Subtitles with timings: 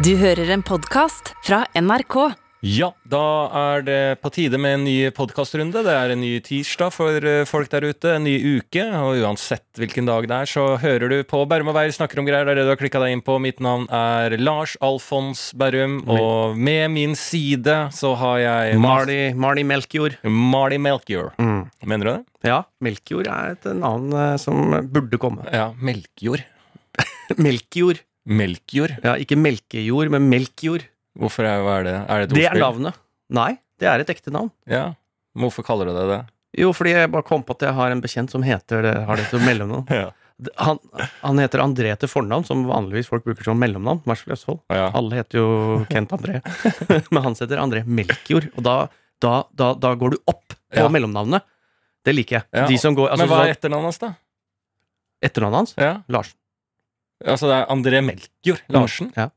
[0.00, 2.16] Du hører en podkast fra NRK.
[2.64, 3.20] Ja, da
[3.56, 5.80] er det på tide med en ny podkastrunde.
[5.84, 8.82] Det er en ny tirsdag for eh, folk der ute, en ny uke.
[9.00, 12.28] Og uansett hvilken dag det er, så hører du på Bærum og Beyer snakker om
[12.28, 12.44] greier.
[12.48, 13.38] Det er det du har klikka deg inn på.
[13.40, 16.00] Mitt navn er Lars Alfons Bærum.
[16.12, 20.20] og med min side så har jeg Marley, Marley Melkjord.
[20.24, 21.32] Marley Melkjord.
[21.40, 22.20] Mener du det?
[22.52, 25.48] Ja, Melkjord er et navn eh, som burde komme.
[25.52, 26.44] Ja, Melkjord.
[27.40, 28.04] Melkjord.
[28.30, 28.92] Melkjord?
[29.02, 30.84] Ja, ikke melkejord, men Melkjord.
[31.18, 31.94] Hvorfor er, hva er det?
[32.06, 32.62] Er det et Det er ordspill?
[32.64, 33.00] navnet.
[33.40, 33.50] Nei,
[33.82, 34.50] det er et ekte navn.
[34.70, 34.84] Ja.
[35.38, 36.20] Hvorfor kaller du det det?
[36.62, 39.16] Jo, fordi jeg bare kom på at jeg har en bekjent som heter det, har
[39.20, 39.86] det til mellomnavn.
[39.90, 40.08] Ja.
[40.56, 40.78] Han,
[41.20, 44.00] han heter André til fornavn, som vanligvis folk bruker som mellomnavn.
[44.08, 44.62] Mars Østfold.
[44.72, 44.86] Ja.
[44.96, 45.50] Alle heter jo
[45.90, 46.40] Kent André.
[47.12, 48.76] Men han heter André Melkjord, og da,
[49.20, 50.88] da, da, da går du opp på Ja.
[50.88, 51.44] mellomnavnet.
[52.06, 52.46] Det liker jeg.
[52.56, 54.14] Ja, De som går, altså, Men hva er sånn- etternavnet hans, da?
[55.28, 55.74] etternavnet hans?
[55.76, 55.92] Ja.
[56.08, 56.38] Larsen.
[57.26, 59.10] Altså det er André Melkjord Larsen?
[59.16, 59.28] Ja.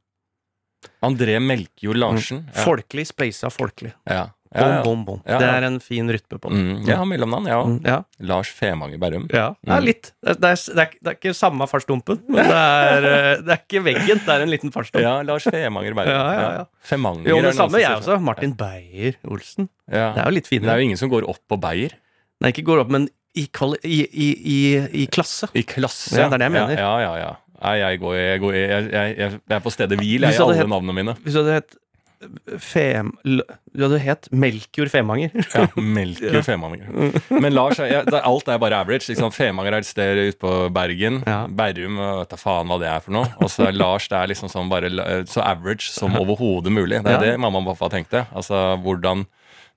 [1.03, 2.45] André Melkjord Larsen?
[2.53, 2.63] Ja.
[2.67, 3.93] Folkelig, spleisa folkelig.
[4.09, 4.29] Ja.
[4.53, 5.21] Bom, bom, bom.
[5.25, 6.59] Det er en fin rytme på den.
[6.61, 7.69] Mm, jeg har mellomnavn, jeg òg.
[7.71, 7.95] Mm, Ja.
[8.29, 9.23] Lars Femanger Berrum.
[9.33, 9.55] ja.
[9.65, 9.85] Det er Mm.
[9.87, 10.11] litt.
[10.21, 13.61] Det er, det, er, det, er, ikke samme fartsdumpen, men det er, eh, det er
[13.65, 14.21] ikke veggen.
[14.21, 15.01] Det er en liten fartsdump.
[15.01, 16.13] Ja, Lars Femanger Berrum.
[16.13, 16.65] Ja, ja, ja.
[16.85, 18.19] Femanger Jo, det samme jeg også.
[18.21, 19.69] Martin Beyer-Olsen.
[19.91, 20.13] Ja.
[20.13, 21.97] Det er jo litt Det er jo ingen som går opp på Beyer.
[22.39, 24.59] Nei, ikke går opp, men i, i, i, i,
[25.01, 25.49] i klasse.
[25.57, 26.13] I klasse.
[26.15, 26.77] Ja, det er det jeg mener.
[26.77, 27.35] Ja, ja, ja.
[27.63, 30.69] Nei, jeg, går, jeg, går, jeg, jeg, er på stedet hvil, jeg, i alle het-
[30.69, 31.15] navnene mine.
[31.23, 31.79] Hvis du hadde hett
[32.63, 33.09] Fem...
[33.73, 35.33] Du hadde hett Melkjord Femanger.
[35.51, 36.87] Ja, Melkjord Femanger.
[37.33, 39.09] Men Lars, jeg, det, alt er bare average.
[39.11, 39.33] Liksom.
[39.35, 41.21] Femanger er et sted ute på Bergen.
[41.27, 41.41] Ja.
[41.51, 43.27] Berrum, vet da faen hva det er for noe.
[43.43, 44.91] Og så Lars det er liksom sånn bare
[45.27, 47.01] så average som overhodet mulig.
[47.03, 47.23] Det er Ja.
[47.33, 48.23] det mamma og pappa tenkte.
[48.31, 49.25] Altså hvordan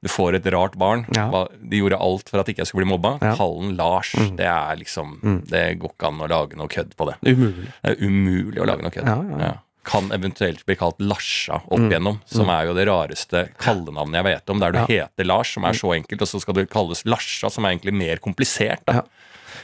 [0.07, 1.05] du får et rart barn.
[1.17, 1.27] Ja.
[1.59, 3.17] De gjorde alt for at ikke jeg skulle bli mobba.
[3.23, 3.35] Ja.
[3.77, 4.15] Lars.
[4.39, 5.17] Det er liksom
[5.51, 7.17] Det går ikke an å lage noe kødd på det.
[7.27, 7.71] Umulig.
[7.83, 9.11] Det er umulig å lage noe kødd.
[9.11, 9.55] Ja, ja, ja.
[9.87, 14.51] Kan eventuelt bli kalt Larsa opp igjennom, som er jo det rareste kallenavnet jeg vet
[14.51, 14.59] om.
[14.61, 14.87] Der du Ja.
[15.06, 17.95] heter Lars, som er så enkelt, og så skal du kalles Larsa, som er egentlig
[17.95, 18.83] mer komplisert.
[18.87, 18.93] Da.
[18.93, 19.03] Ja.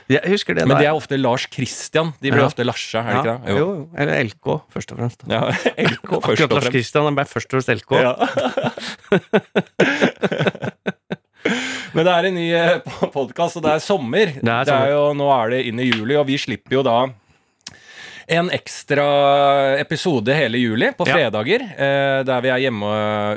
[0.09, 2.13] Jeg husker det Men det er ofte Lars Christian.
[2.21, 2.47] De blir Ja.
[2.47, 3.49] ofte Larsa, er det ikke det?
[3.51, 3.57] jo.
[3.59, 3.89] jo.
[3.97, 5.21] Eller LK, først og fremst.
[5.29, 5.41] Ja,
[5.79, 6.73] LK først Akkurat og Lars fremst.
[6.73, 7.91] Christian han ble først og fremst LK.
[8.03, 8.15] Ja.
[11.93, 12.47] Men det er en ny
[13.17, 14.31] podkast, og det er sommer.
[14.39, 14.93] Det er sommer.
[14.95, 16.95] jo, nå er det inn i juli, og vi slipper jo da
[18.27, 19.07] en ekstra
[19.81, 21.65] episode hele juli, på fredager.
[21.77, 22.23] ja.
[22.27, 22.89] der vi er hjemme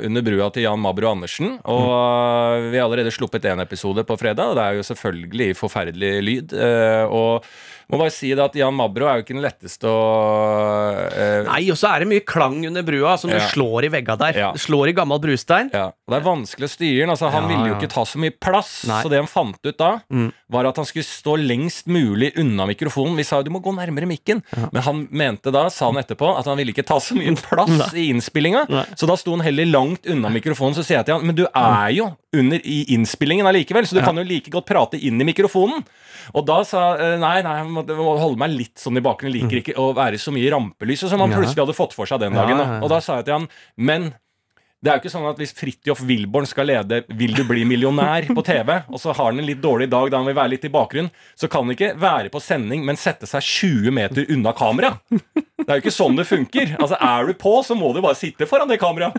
[0.06, 1.56] under brua til Jan Mabro Andersen.
[1.64, 2.70] Og mm.
[2.72, 6.56] vi har allerede sluppet én episode på fredag, og det er jo selvfølgelig forferdelig lyd.
[6.56, 7.46] Eh, og
[7.90, 9.96] må bare si det at Jan Mabro er jo ikke den letteste å
[11.12, 14.16] eh, Nei, og så er det mye klang under brua som du slår i vegga
[14.20, 14.38] der.
[14.42, 14.48] Ja.
[14.56, 15.70] Du slår i gammel brustein.
[15.74, 17.12] Ja, og Det er vanskelig å styre den.
[17.14, 17.78] Altså, han Ja, ville jo ja.
[17.80, 18.72] ikke ta så mye plass.
[18.90, 19.00] Nei.
[19.04, 20.32] Så det han fant ut da, Mm.
[20.50, 23.16] var at han skulle stå lengst mulig unna mikrofonen.
[23.16, 24.42] Vi sa jo du må gå nærmere mikken,
[24.72, 27.94] men han mente da, sa han etterpå, at han ville ikke ta så mye plass
[27.94, 28.66] i innspillinga.
[28.96, 30.74] Så da sto han heller langt unna mikrofonen.
[30.78, 34.00] Så sier jeg til han, men du er jo under i innspillingen allikevel, så du
[34.00, 34.06] Ja.
[34.06, 35.84] kan jo like godt prate inn i mikrofonen.
[36.34, 39.36] Og da sa nei, nei, nei, jeg måtte holde meg litt sånn i bakgrunnen.
[39.36, 41.34] Liker ikke å være så mye i rampelyset som han Mm.
[41.36, 41.40] Ja.
[41.42, 42.56] plutselig hadde fått for seg den dagen.
[42.58, 42.80] Da.
[42.82, 44.14] Og da sa jeg til han, men
[44.84, 48.28] det er jo ikke sånn at hvis Fridtjof Wilborn skal lede 'Vil du bli millionær'
[48.34, 50.64] på TV, og så har han en litt dårlig dag da han vil være litt
[50.64, 54.52] i bakgrunnen, så kan han ikke være på sending, men sette seg 20 meter unna
[54.52, 55.00] kamera.
[55.10, 56.76] Det er jo ikke sånn det funker.
[56.78, 59.16] Altså, Er du på, så må du bare sitte foran det kameraet.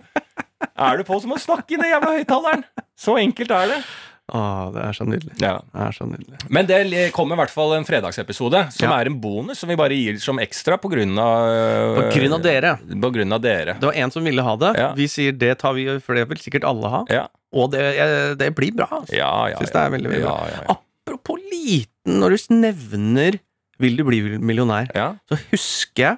[0.77, 2.63] Er du på, så må du snakke i den jævla høyttaleren.
[2.95, 3.83] Så enkelt er det.
[4.27, 4.39] Å,
[4.75, 5.35] det er så nydelig.
[5.39, 5.53] Ja.
[5.71, 6.37] Det er så nydelig.
[6.51, 6.79] Men det
[7.15, 8.97] kommer i hvert fall en fredagsepisode, som Ja.
[8.99, 12.41] er en bonus som vi bare gir som ekstra på grunn av På grunn av
[12.43, 12.73] dere.
[12.77, 13.77] På grunn av dere.
[13.79, 14.73] Det var en som ville ha det.
[14.77, 14.89] Ja.
[14.97, 17.05] Vi sier det tar vi, for det vil sikkert alle ha.
[17.09, 17.85] Ja, Og det,
[18.37, 18.89] det blir bra.
[18.99, 19.15] Altså.
[19.15, 19.57] ja, ja.
[19.61, 20.37] Syns det er veldig, veldig bra.
[20.51, 20.75] ja, ja.
[21.07, 23.39] Apropos liten, når du nevner
[23.79, 25.15] 'Vil du bli millionær', ja.
[25.29, 26.17] så husker jeg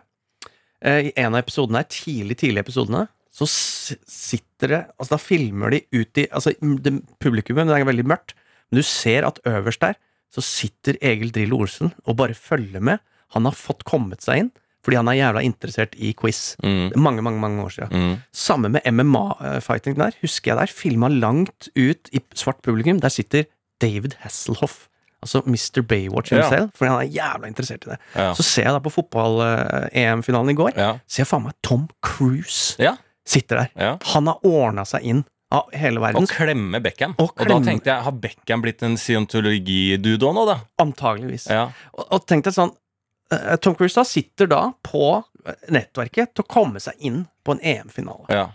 [0.82, 3.08] eh, i en av episodene her, tidlig, tidlig episodene,
[3.40, 8.06] så sitter det Altså, da filmer de ut i Altså, det, publikummet, det er veldig
[8.12, 8.34] mørkt,
[8.72, 9.96] men du ser at øverst der
[10.30, 13.00] så sitter Egil Drillo Olsen og bare følger med.
[13.34, 14.52] Han har fått kommet seg inn
[14.86, 16.56] fordi han er jævla interessert i quiz.
[16.64, 17.90] Mm, Mange, mange, mange år siden.
[17.92, 18.14] mm.
[18.32, 20.72] Samme med MMA-fighting der, husker jeg der.
[20.72, 23.00] Filma langt ut i svart publikum.
[23.04, 23.44] Der sitter
[23.82, 24.86] David Hasselhoff.
[25.22, 25.82] Altså Mr.
[25.84, 26.46] Baywatch Ja.
[26.74, 27.98] fordi han er jævla interessert i det.
[28.16, 28.30] Ja.
[28.34, 30.94] Så ser jeg da på fotball-EM-finalen i går, Ja.
[31.08, 32.96] ser jeg faen meg Tom Cruise Ja.
[33.30, 33.70] Sitter der.
[33.78, 33.92] ja.
[34.14, 35.24] Han har ordna seg inn
[35.54, 36.26] av hele verden.
[36.26, 37.16] Og klemme Beckham.
[37.22, 40.60] Og Og, da tenkte jeg, har Beckham blitt en scientologidude òg nå, da?
[40.82, 41.48] Antageligvis.
[41.50, 41.68] Ja.
[41.98, 42.74] Og, og tenk deg sånn
[43.34, 45.04] eh, Tom Cruise da sitter da på
[45.46, 48.26] eh, nettverket til å komme seg inn på en EM-finale.
[48.34, 48.48] ja.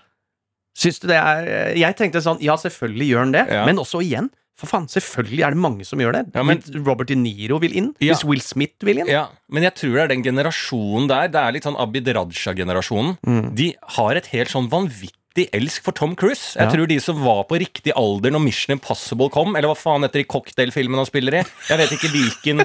[0.75, 3.61] Syns du det er Jeg tenkte sånn, ja, selvfølgelig gjør han det, Ja.
[3.65, 6.22] men også igjen, For faen, selvfølgelig er det mange som gjør det.
[6.34, 7.94] Ja, men- Robert De Niro vil inn.
[8.00, 8.14] Ja.
[8.14, 9.08] Hvis Will Smith vil inn.
[9.10, 11.26] Ja, men jeg tror det er den generasjonen der.
[11.28, 13.18] Det er litt sånn Abid Raja-generasjonen.
[13.26, 13.54] Mm.
[13.56, 16.54] De har et helt sånn vanvittig elsk for Tom Cruise.
[16.54, 20.02] Jeg tror de som var på riktig alder når Mission Impossible kom, eller hva faen
[20.06, 21.44] heter de cocktailfilmene han spiller i?
[21.68, 22.64] Jeg vet ikke hvilken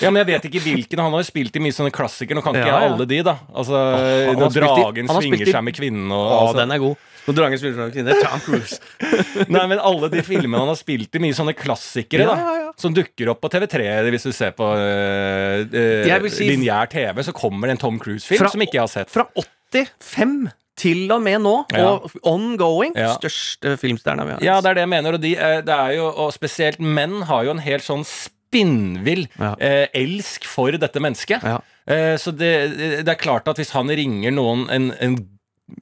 [0.00, 1.00] Ja, men jeg vet ikke hvilken.
[1.02, 2.38] Han har jo spilt i mye sånne klassikere.
[2.38, 3.34] Nå kan ikke jeg alle de, da.
[3.52, 6.56] Altså, han har i- han har svinger spilt i- seg med kvinnen og Å, altså.
[6.56, 6.96] den er god.
[7.26, 8.14] Når dragen spiller som kvinne.
[8.24, 8.78] Tom Cruise.
[9.54, 12.38] Nei, men alle de filmene han har spilt i, mye sånne klassikere, Ja, da.
[12.40, 12.70] ja, ja.
[12.80, 15.64] Som dukker opp på TV3 hvis du ser på uh,
[16.08, 19.12] Jeg si- lineær TV, så kommer det en Tom Cruise-film som ikke jeg har sett.
[19.12, 20.48] Fra 85
[20.80, 22.94] til og med nå, og ongoing.
[22.96, 23.10] Ja.
[23.18, 24.44] Største filmstjerna vi har.
[24.46, 27.18] Ja, det er det jeg mener, og, de, eh, det er jo, og spesielt menn
[27.28, 29.52] har jo en helt sånn spinnvill Ja.
[29.60, 31.44] eh, elsk for dette mennesket.
[31.44, 31.58] Ja.
[31.90, 35.18] Eh, så det, det er klart at hvis han ringer noen en, en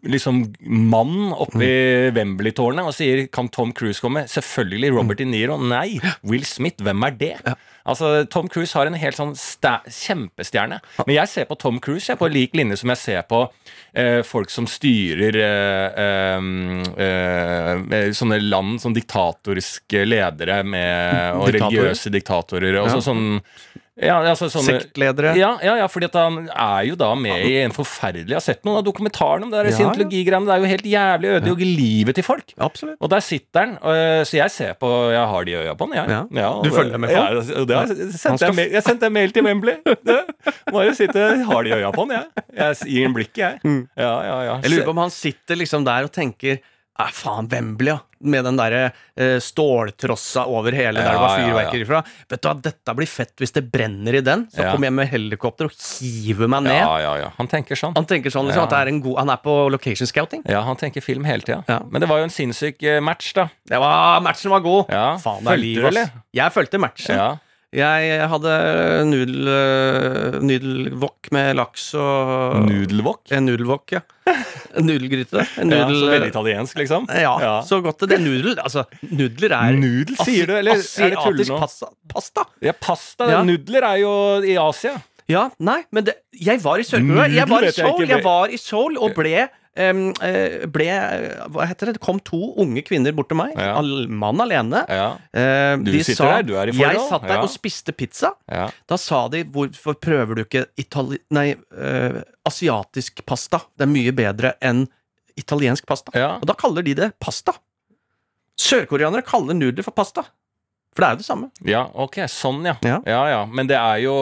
[0.05, 5.57] liksom mann oppe i Wembley-tårnet og sier 'Kan Tom Cruise komme?' Selvfølgelig Robert De Niro.
[5.59, 5.99] Nei!
[6.25, 7.37] Will Smith, hvem er det?
[7.87, 10.81] Altså, Tom Cruise har en helt sånn kjempestjerne.
[11.07, 13.49] Men jeg ser på Tom Cruise jeg, på lik linje som jeg ser på
[13.95, 16.01] eh, folk som styrer eh,
[16.99, 21.89] eh, eh, sånne land som diktatoriske ledere med, og Diktatorer?
[21.89, 22.81] religiøse diktatorer.
[22.83, 23.01] Og Ja.
[23.01, 23.41] sånn
[23.99, 25.33] ja, altså sånne, Sektledere.
[25.39, 28.63] ja, ja, ja, fordi han er jo da med i en forferdelig Jeg har sett
[28.67, 29.79] noen av dokumentarene om det der Ja, ja.
[29.81, 30.47] scientologigreiene.
[30.47, 32.55] Det er jo helt jævlig ødelegger livet til folk.
[32.63, 32.97] Absolutt.
[33.03, 33.99] Og der sitter han, og,
[34.31, 36.23] så jeg ser på Jeg har de øya på han, jeg.
[36.39, 36.53] Ja.
[36.63, 37.43] Du følger med på han?
[37.43, 39.79] Ja, det har jeg Han skal jeg, jeg sendte en mail til Wembley.
[40.71, 42.47] Bare sitte Har de øya på han, jeg.
[42.59, 43.61] Jeg gir en blikk, jeg.
[43.99, 44.57] Ja, ja, ja.
[44.59, 44.67] Mm.
[44.67, 46.61] Jeg lurer på om han sitter liksom der og tenker
[46.99, 47.99] Æ, faen, Wembley, ja.
[48.19, 52.01] Med den derre eh, ståltrossa over hele der det var fyrverkeri fra.
[52.27, 54.43] Vet du hva, dette blir fett hvis det brenner i den.
[54.51, 56.81] Så kommer jeg med helikopter og hiver meg ned.
[56.81, 57.29] Ja, ja, ja.
[57.39, 57.95] Han tenker sånn.
[57.95, 60.43] Han tenker sånn liksom, at det er en god Han er på location scouting.
[60.51, 61.61] Ja, han tenker film hele tida.
[61.71, 61.79] Ja.
[61.87, 63.47] Men det var jo en sinnssyk eh, match, da.
[63.71, 64.91] Det var, matchen var god.
[64.91, 66.17] Ja, Faen, det er liv, ass.
[66.35, 67.15] Jeg fulgte matchen.
[67.15, 67.31] Ja.
[67.77, 68.53] Jeg hadde
[69.05, 73.27] nudel, øh, nudelwok med laks og Nudelwok.
[73.37, 74.01] En nudelwok, ja.
[74.81, 75.45] Nudelgryte.
[75.61, 77.05] Nudel, Ja, så veldig italiensk, liksom.
[77.13, 77.35] ja,
[77.69, 78.21] så godt det.
[78.25, 78.57] Nudel.
[78.63, 81.61] Altså, nudler er Nudel, sier du, eller er det tull nå?
[81.61, 81.93] pasta.
[82.09, 82.47] pasta.
[82.65, 83.29] Ja, pasta.
[83.35, 83.45] Ja.
[83.45, 84.15] Nudler er jo
[84.49, 84.97] i Asia.
[85.29, 87.29] Ja, nei, men det, jeg var i Sør-Korea.
[87.29, 91.67] Jeg var i vet jeg jeg var i Seoul og ble eh, ble eh, Hva
[91.71, 91.93] heter det?
[91.99, 93.53] Det kom to unge kvinner bort til meg.
[93.59, 93.77] Ja.
[94.09, 94.85] Mann alene.
[94.89, 96.97] Ja, Eh, Du de sitter sa, der, du er i forhold.
[96.99, 97.43] Jeg satt der ja.
[97.47, 98.33] og spiste pizza.
[98.51, 98.69] ja.
[98.89, 103.61] Da sa de hvorfor prøver du ikke itali nei, uh, asiatisk pasta?
[103.77, 104.87] Det er mye bedre enn
[105.39, 106.11] italiensk pasta.
[106.41, 107.55] Og da kaller de det pasta.
[108.59, 110.25] Sørkoreanere kaller nudler for pasta.
[110.99, 111.47] For det er jo det samme.
[111.71, 112.73] Ja, ok, sånn ja.
[112.83, 112.97] Ja.
[113.07, 113.19] ja.
[113.31, 114.15] Ja, Men det er jo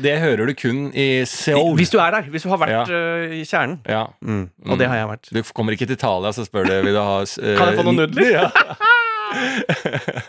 [0.00, 1.74] Det hører du kun i Seoul.
[1.76, 2.30] Hvis du er der.
[2.32, 3.82] Hvis du har vært eh, i kjernen.
[3.84, 4.06] Ja.
[4.24, 4.46] Mm.
[4.64, 5.28] Og det har jeg vært.
[5.28, 7.84] Du kommer ikke til Italia, så spør du vil du ha eh, Kan jeg få
[7.90, 8.32] noen nudler?
[8.32, 8.48] Ja.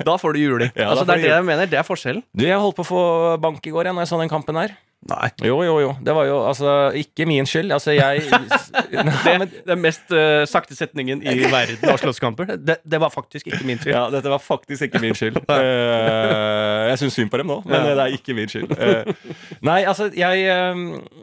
[0.04, 0.70] Da får du juling.
[0.80, 1.68] Altså, det er det jeg mener.
[1.68, 2.24] Det er forskjellen.
[2.32, 3.04] Du, jeg holdt på å få
[3.44, 4.76] bank i går jeg, når jeg så den kampen her.
[5.10, 5.30] Nei.
[5.44, 5.90] Jo, jo, jo.
[6.06, 7.74] Det var jo altså ikke min skyld.
[7.76, 8.24] Altså, jeg
[8.94, 12.54] Nei, men, Den mest uh, sakte setningen i verden av slåsskamper.
[12.64, 13.92] Det, det var faktisk ikke min skyld.
[13.96, 15.42] Ja, dette var faktisk ikke min skyld.
[15.54, 17.94] Uh, jeg syns synd på dem nå, men Ja.
[17.98, 18.72] det er ikke min skyld.
[18.74, 19.34] Uh,
[19.66, 20.82] nei, altså, jeg, eh,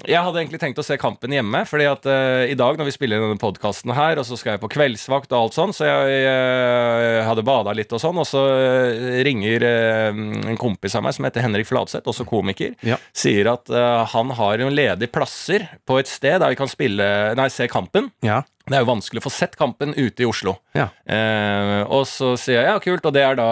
[0.09, 2.95] jeg hadde egentlig tenkt å se kampen hjemme, fordi at eh, i dag når vi
[2.95, 5.87] spiller inn denne podkasten her, og så skal jeg på kveldsvakt og alt sånn, så
[5.89, 10.21] jeg jeg hadde bada litt og sånn, og så eh, ringer eh,
[10.53, 12.99] en kompis av meg som heter Henrik Fladseth, også komiker, Ja.
[13.17, 17.07] sier at eh, han har noen ledige plasser på et sted der vi kan spille,
[17.39, 18.11] nei, se kampen.
[18.27, 18.43] Ja.
[18.71, 20.55] Det er jo vanskelig å få sett kampen ute i Oslo.
[20.79, 20.87] Ja.
[21.11, 23.49] Eh, og så sier jeg ja, kult, og det er da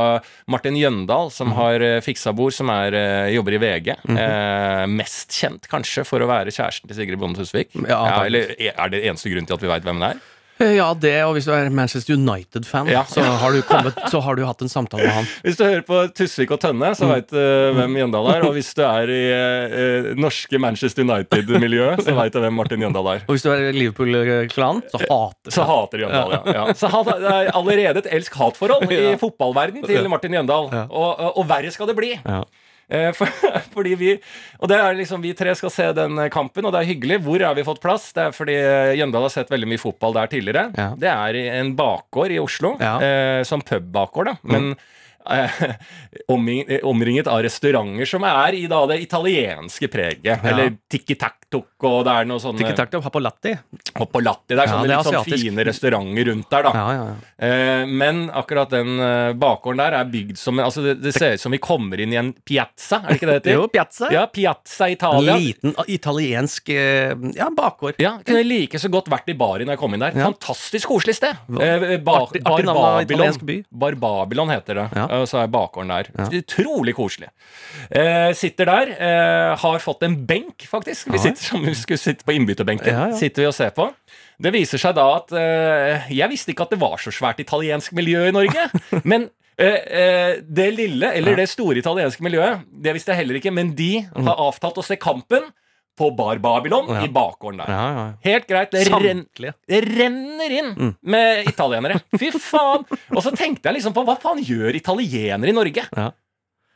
[0.51, 3.93] Martin Jøndal, som har eh, fiksa bord, som er, eh, jobber i VG.
[4.15, 7.75] eh, mest kjent kanskje for å være kjæresten til Sigrid Bonde Tusvik.
[7.89, 10.27] Ja, eller er det eneste grunn til at vi veit hvem det er?
[10.61, 13.05] Eh, Ja, det, og hvis du er Manchester United-fan, Ja.
[13.09, 13.63] så, har du
[14.13, 15.29] så har du hatt en samtale med han.
[15.45, 17.39] Hvis du hører på Tusvik og Tønne, så veit du
[17.79, 18.47] hvem Jøndal er.
[18.49, 23.11] Og hvis du er i eh, norske Manchester United-miljøet, så veit du hvem Martin Jøndal
[23.15, 23.25] er.
[23.29, 26.43] Og hvis du er Liverpool-klan, så hater Så hater Jøndal, ja.
[26.61, 26.65] ja.
[26.79, 30.71] Så han er allerede et elsk-hat-forhold i fotballverden til Martin Jøndal.
[30.89, 32.15] Og, og verre skal det bli.
[32.25, 32.43] Ja.
[32.89, 33.29] Eh, For,
[33.75, 34.13] fordi vi
[34.63, 37.21] Og det er liksom vi tre skal se den kampen, og det er hyggelig.
[37.27, 38.11] Hvor har vi fått plass?
[38.17, 38.57] Det er fordi
[38.99, 40.69] Jøndal har sett veldig mye fotball der tidligere.
[40.79, 40.91] Ja.
[40.99, 42.77] Det er en bakgård i Oslo.
[42.81, 42.97] Ja.
[43.03, 44.37] Eh, som pubbakgård, da.
[44.49, 44.87] Men eh,
[46.83, 50.45] omringet av restauranter som er i da det italienske preget.
[50.45, 53.55] Eller tikki-tak-tok, og det er noe sånn Tikki-takk og Happolatti.
[53.99, 54.55] Hoppolatti.
[54.55, 56.73] Det er Ja, sånne det er litt sånn fine restauranter rundt der, da.
[56.75, 57.49] Ja, ja, ja.
[57.49, 61.41] Eh, men akkurat den eh, bakgården der er bygd som Altså, det, det ser ut
[61.41, 63.55] som vi kommer inn i en piazza, er det ikke det det heter?
[63.61, 64.09] Jo, Piazza.
[64.13, 65.37] Ja, Piazza En Italia.
[65.39, 67.95] liten italiensk eh, ja, bakgård.
[68.03, 70.17] Ja, kunne like så godt vært i baren da jeg kom inn der.
[70.19, 70.27] Ja.
[70.29, 71.37] Fantastisk koselig sted.
[71.61, 73.07] Eh, ba, Artig- artig navn av Bar.
[73.07, 73.65] Babylon.
[73.71, 74.87] Bar Babylon heter det.
[74.99, 75.07] Ja.
[75.23, 76.11] Og så er bakgården der.
[76.39, 77.31] Utrolig koselig.
[77.91, 78.93] Eh, sitter der.
[78.95, 81.11] Eh, har fått en benk, faktisk.
[81.13, 82.93] Vi sitter som vi skulle sitte på innbytterbenken.
[82.93, 83.19] Ja, ja.
[83.19, 83.91] Sitter vi og ser på.
[84.39, 87.95] Det viser seg da at eh, Jeg visste ikke at det var så svært italiensk
[87.99, 88.69] miljø i Norge.
[89.11, 93.55] men eh, eh, det lille, eller det store italienske miljøet, det visste jeg heller ikke.
[93.55, 95.51] Men de har avtalt å se kampen
[95.99, 97.03] på Bar Babylon Ja.
[97.05, 97.73] i bakgården der.
[97.75, 98.07] Ja, ja.
[98.29, 98.71] Helt greit.
[98.71, 99.25] Det, ren,
[99.69, 101.99] det renner inn med italienere.
[102.19, 102.87] Fy faen!
[103.11, 105.85] Og så tenkte jeg liksom på hva faen gjør italienere i Norge?
[105.97, 106.11] Ja.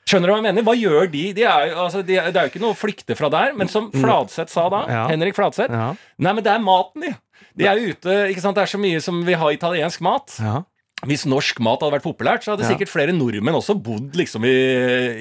[0.03, 0.65] Skjønner du hva jeg mener?
[0.67, 1.21] Hva gjør de?
[1.33, 3.87] de, er, altså, de det er jo ikke noe å flykte fra der, men som
[3.95, 5.05] Fladseth sa da, Ja.
[5.13, 5.93] Henrik Fladseth Ja.
[6.19, 7.13] Nei, men det er maten, de.
[7.55, 8.57] De er ute, ikke sant?
[8.59, 10.35] Det er så mye som vil ha italiensk mat.
[10.43, 10.65] Ja.
[11.07, 12.71] Hvis norsk mat hadde vært populært, så hadde Ja.
[12.75, 14.53] sikkert flere nordmenn også bodd liksom i,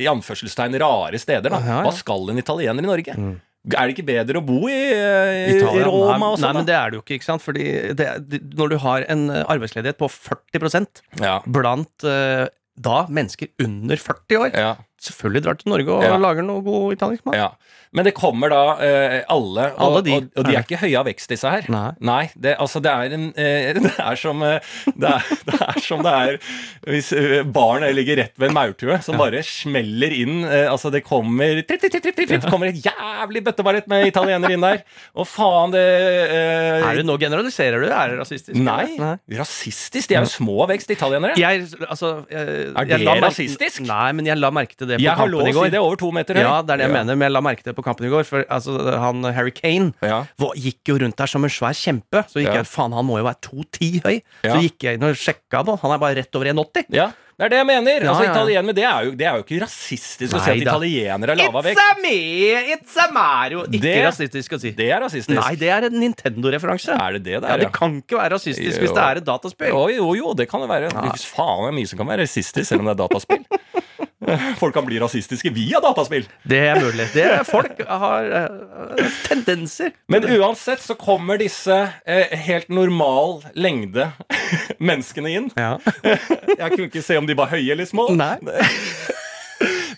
[0.04, 1.50] i anførselstegn rare steder.
[1.50, 1.80] da Ja, ja.
[1.86, 3.16] Hva skal en italiener i Norge?
[3.70, 5.02] Er det ikke bedre å bo i, i,
[5.52, 6.58] i Italia, Roma nei, og nei, sånn?
[6.58, 7.44] men det er det jo ikke, ikke sant?
[7.46, 7.66] Fordi
[7.98, 10.90] det, det, når du har en eh, arbeidsledighet på 40
[11.22, 11.36] ja.
[11.46, 12.48] blant eh,
[12.82, 14.72] da mennesker under 40 år Ja,
[15.02, 16.18] Selvfølgelig drar til Norge og Ja.
[16.22, 17.36] lager noe god italiensk mat.
[17.42, 17.52] ja.
[17.94, 20.12] Men det kommer da eh, alle, og, Alle de.
[20.16, 21.66] og, og de er ikke høye av vekst, disse her.
[22.00, 22.30] Nei.
[22.40, 24.62] det, altså det er en eh, Det er som eh,
[24.96, 26.38] det er, det er som det er
[26.88, 31.02] hvis eh, barn ligger rett ved en maurtue som bare smeller inn eh, Altså, det
[31.04, 34.86] kommer tripp, tripp, tripp, tripp, kommer et jævlig bøtteballett med italienere inn der.
[35.20, 37.90] Og faen, det eh, Er det nå generaliserer du?
[37.92, 38.56] Er det rasistisk?
[38.56, 38.88] Nei.
[39.02, 39.18] Nei.
[39.42, 40.08] Rasistisk?
[40.14, 41.36] De er jo små av vekst, italienere.
[41.40, 43.84] Jeg, altså, jeg, Er jeg det merke- rasistisk?
[43.92, 45.64] Nei, men jeg la merke til det på Jeg kampen i går.
[45.64, 46.42] si det over to meter høy.
[46.42, 48.10] Ja, det er det jeg mener, men jeg la merke til det på kampen i
[48.10, 48.26] går.
[48.26, 50.26] For altså, han Harry Kane Ja.
[50.38, 52.26] var, gikk jo rundt der som en svær kjempe.
[52.28, 52.62] Så gikk Ja.
[52.62, 54.22] jeg, faen, han må jo være 2,10 høy.
[54.44, 54.54] Ja.
[54.56, 55.80] Så gikk jeg inn og sjekka på.
[55.82, 56.86] Han er bare rett over 1,80.
[56.92, 58.04] Ja, det er det jeg mener.
[58.04, 58.32] Ja, altså, ja.
[58.36, 60.72] Italienere, det er, jo, det er jo ikke rasistisk å si Nei at da.
[60.76, 61.74] italienere er lava vekk.
[61.74, 63.64] It's a me, it's a Mario.
[63.66, 64.72] Ikke Det- rasistisk å si.
[64.78, 65.34] Det er rasistisk.
[65.42, 66.94] Nei, det er en Nintendo-referanse.
[67.02, 68.94] Er det det Ja, der, det kan ikke være rasistisk hvis Jo.
[68.94, 69.68] det er et dataspill.
[69.70, 70.92] Jo, jo, jo, det kan det være.
[70.92, 73.46] Faen, det er mye som kan være rasistisk, selv om det er dataspill.
[74.62, 76.28] Folk kan bli rasistiske via dataspill.
[76.44, 77.08] Det er mulig.
[77.14, 79.96] Det er, folk har uh, tendenser.
[80.12, 84.12] Men uansett så kommer disse uh, helt normal lengde
[84.92, 85.50] menneskene inn.
[85.58, 85.78] Ja.
[86.62, 88.12] Jeg kunne ikke se om de var høye eller små.
[88.14, 88.38] Nei.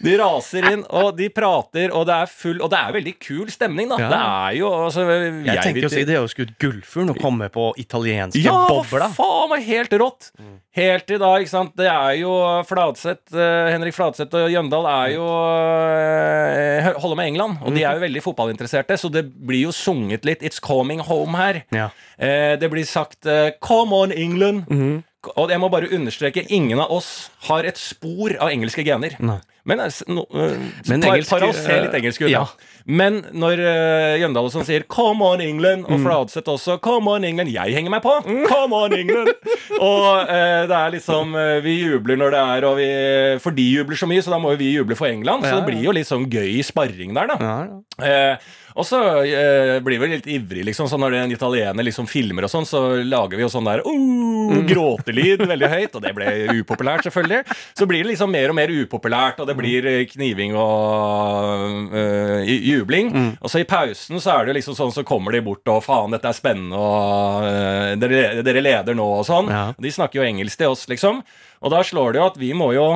[0.03, 3.47] De raser inn, og de prater, og det er full Og det er veldig kul
[3.53, 3.99] stemning, da.
[4.01, 4.09] Ja.
[4.11, 5.05] Det er jo altså,
[5.47, 9.07] Jeg tenker å si det er jo skutt gullfugl å komme på italienske Ja, bobler.
[9.07, 10.31] Ja, faen meg helt rått!
[10.73, 11.75] Helt til da, ikke sant.
[11.77, 12.31] Det er jo
[12.65, 17.97] Fladseth, eh, Henrik Fladseth og Jøndal er jo eh, holder med England, og de er
[17.97, 21.63] jo veldig fotballinteresserte, så det blir jo sunget litt 'It's Coming Home' her.
[21.71, 21.89] Ja.
[22.17, 23.21] Eh, det blir sagt
[23.61, 24.65] 'Come on, England'.
[24.69, 25.03] Mhm.
[25.37, 29.15] Og jeg må bare understreke, ingen av oss har et spor av engelske gener.
[29.23, 29.39] Nei.
[29.65, 30.57] Men, eh, no, uh,
[30.89, 32.29] Men engelsk, para oss ser litt engelske engelsk ut.
[32.31, 32.45] ja.
[32.85, 35.93] Men når uh, Jøndal og sånn sier 'Come on, England', Mm.
[35.93, 38.11] og Fladseth også 'Come on, England', jeg henger meg på.
[38.49, 39.31] 'Come on, England'.
[39.79, 43.63] og uh, det er liksom uh, Vi jubler når det er og vi, For de
[43.63, 45.43] jubler så mye, så da må jo vi juble for England.
[45.43, 47.37] Så Ja, det blir jo litt sånn gøy sparring der, da.
[47.39, 47.67] Ja,
[48.03, 48.35] ja.
[48.73, 50.89] Og så eh, blir vi litt ivrig, liksom.
[50.89, 54.55] Så når en italiener liksom filmer og sånn, så lager vi jo sånn der oh,
[54.69, 55.97] gråtelyd veldig høyt.
[55.97, 57.57] Og det ble upopulært, selvfølgelig.
[57.77, 62.49] Så blir det liksom mer og mer upopulært, og det blir eh, kniving og øh,
[62.49, 63.13] jubling.
[63.39, 65.83] Og så i pausen så er det jo liksom sånn, så kommer de bort og
[65.85, 69.51] faen, dette er spennende, og øh, dere, dere leder nå, og sånn.
[69.53, 69.65] Ja.
[69.77, 71.21] De snakker jo engelsk til oss, liksom.
[71.63, 72.87] Og da slår det jo at vi må jo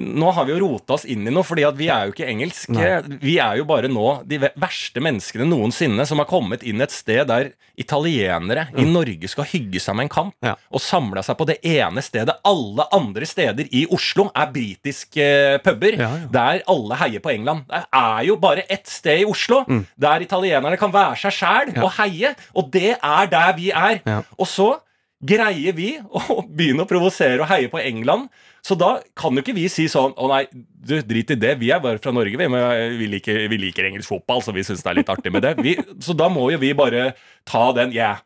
[0.00, 2.26] nå har vi jo rota oss inn i noe, fordi at vi er jo ikke
[2.28, 2.72] engelske.
[2.74, 3.18] Nei.
[3.22, 7.26] Vi er jo bare nå de verste menneskene noensinne som har kommet inn et sted
[7.30, 10.48] der italienere i Norge skal hygge seg med en kamp, Mm.
[10.48, 10.54] Ja.
[10.72, 12.34] og samla seg på det ene stedet.
[12.44, 16.26] Alle andre steder i Oslo er britiske eh, puber, Ja, ja.
[16.30, 17.64] der alle heier på England.
[17.68, 19.86] Det er jo bare ett sted i Oslo Mm.
[19.98, 24.00] der italienerne kan være seg sjæl og heie, og det er der vi er.
[24.38, 24.78] Og så
[25.24, 28.28] greier vi å begynne å provosere og heie på England.
[28.64, 31.56] Så da kan jo ikke vi si sånn Å nei, du, drit i det.
[31.60, 32.48] Vi er bare fra Norge, vi.
[32.48, 35.44] Men vi liker, vi liker engelsk fotball, så vi syns det er litt artig med
[35.44, 35.56] det.
[35.64, 37.12] Vi, så da må jo vi bare
[37.48, 38.22] ta den Yeah.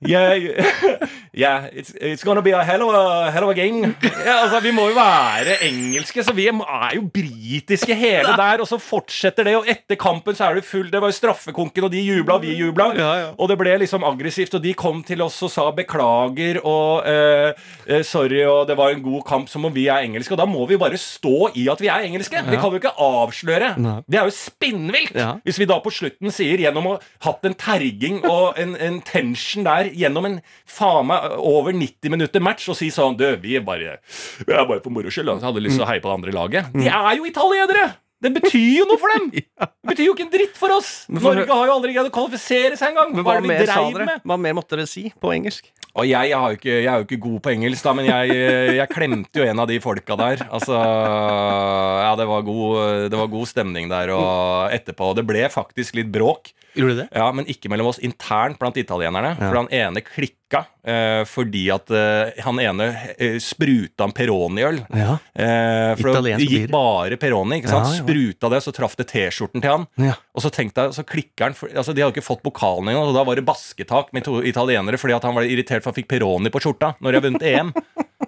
[0.00, 0.32] Yeah,
[1.32, 3.94] yeah it's, it's gonna be a hell of a, hell of a game.
[4.24, 8.62] Ja, altså, vi må jo være engelske, så vi er jo britiske hele der.
[8.64, 11.84] Og så fortsetter det, og etter kampen så er det full Det var jo straffekonken,
[11.84, 12.86] og de jubla, og vi jubla.
[12.96, 13.28] Ja, ja.
[13.36, 17.52] Og det ble liksom aggressivt, og de kom til oss og sa beklager og eh,
[17.86, 20.32] eh, sorry, og det var en god kamp, som om vi er engelske.
[20.32, 22.40] Og da må vi bare stå i at vi er engelske.
[22.48, 23.74] Vi kan jo ikke avsløre.
[23.80, 23.98] Nei.
[24.08, 25.20] Det er jo spinnvilt!
[25.44, 29.00] Hvis vi da på slutten sier, gjennom å ha hatt en terging og en, en
[29.30, 30.36] tension der gjennom en
[30.68, 33.98] faen meg over 90 minutter match, og si sånn Du, vi er bare,
[34.44, 35.30] vi er bare for moro skyld.
[35.30, 35.40] da.
[35.50, 36.70] Hadde lyst til å heie på det andre laget.
[36.76, 37.90] De er jo italienere!
[38.20, 39.30] Det betyr jo noe for dem!
[39.80, 40.90] Det betyr jo ikke en dritt for oss!
[41.08, 43.14] Norge har jo aldri greid å kvalifisere seg engang!
[43.16, 44.16] Hva hva er mer dere?
[44.20, 45.70] Hva mer måtte dere si på engelsk?
[45.96, 48.06] Og jeg, jeg, har jo ikke, jeg er jo ikke god på engelsk, da, men
[48.06, 48.36] jeg,
[48.76, 50.44] jeg klemte jo en av de folka der.
[50.52, 55.10] Altså Ja, det var god, det var god stemning der og etterpå.
[55.18, 56.52] Det ble faktisk litt bråk.
[56.76, 57.08] Gjorde det?
[57.16, 59.34] Ja, Men ikke mellom oss internt blant italienerne.
[59.40, 62.86] For han ene klikka eh, fordi at eh, han ene
[63.16, 64.80] eh, spruta en Peroni-øl.
[64.94, 65.16] Ja.
[65.34, 67.60] Eh, for det gikk bare Peroni.
[67.60, 67.90] ikke sant?
[67.90, 68.04] Ja, ja.
[68.04, 69.86] Spruta det, så traff det T-skjorten til han.
[70.00, 70.14] Ja.
[70.34, 73.10] Og så tenkte jeg, så klikker han for, altså De hadde ikke fått pokalen engang,
[73.10, 75.98] og da var det basketak med to italienere fordi at han var irritert for han
[76.02, 77.74] fikk Peroni på skjorta når de har vunnet EM.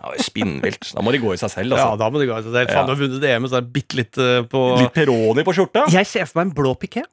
[0.02, 0.88] Ja, spinnvilt.
[0.96, 1.98] Da må de gå i seg selv, Ja, altså.
[2.00, 2.34] da må det gå.
[2.38, 2.70] i seg selv.
[2.74, 5.54] faen, du har vunnet EM, så er det bitte litt uh, på Litt Peroni på
[5.54, 5.84] skjorta?
[5.92, 7.04] Jeg ser for meg en blå piké.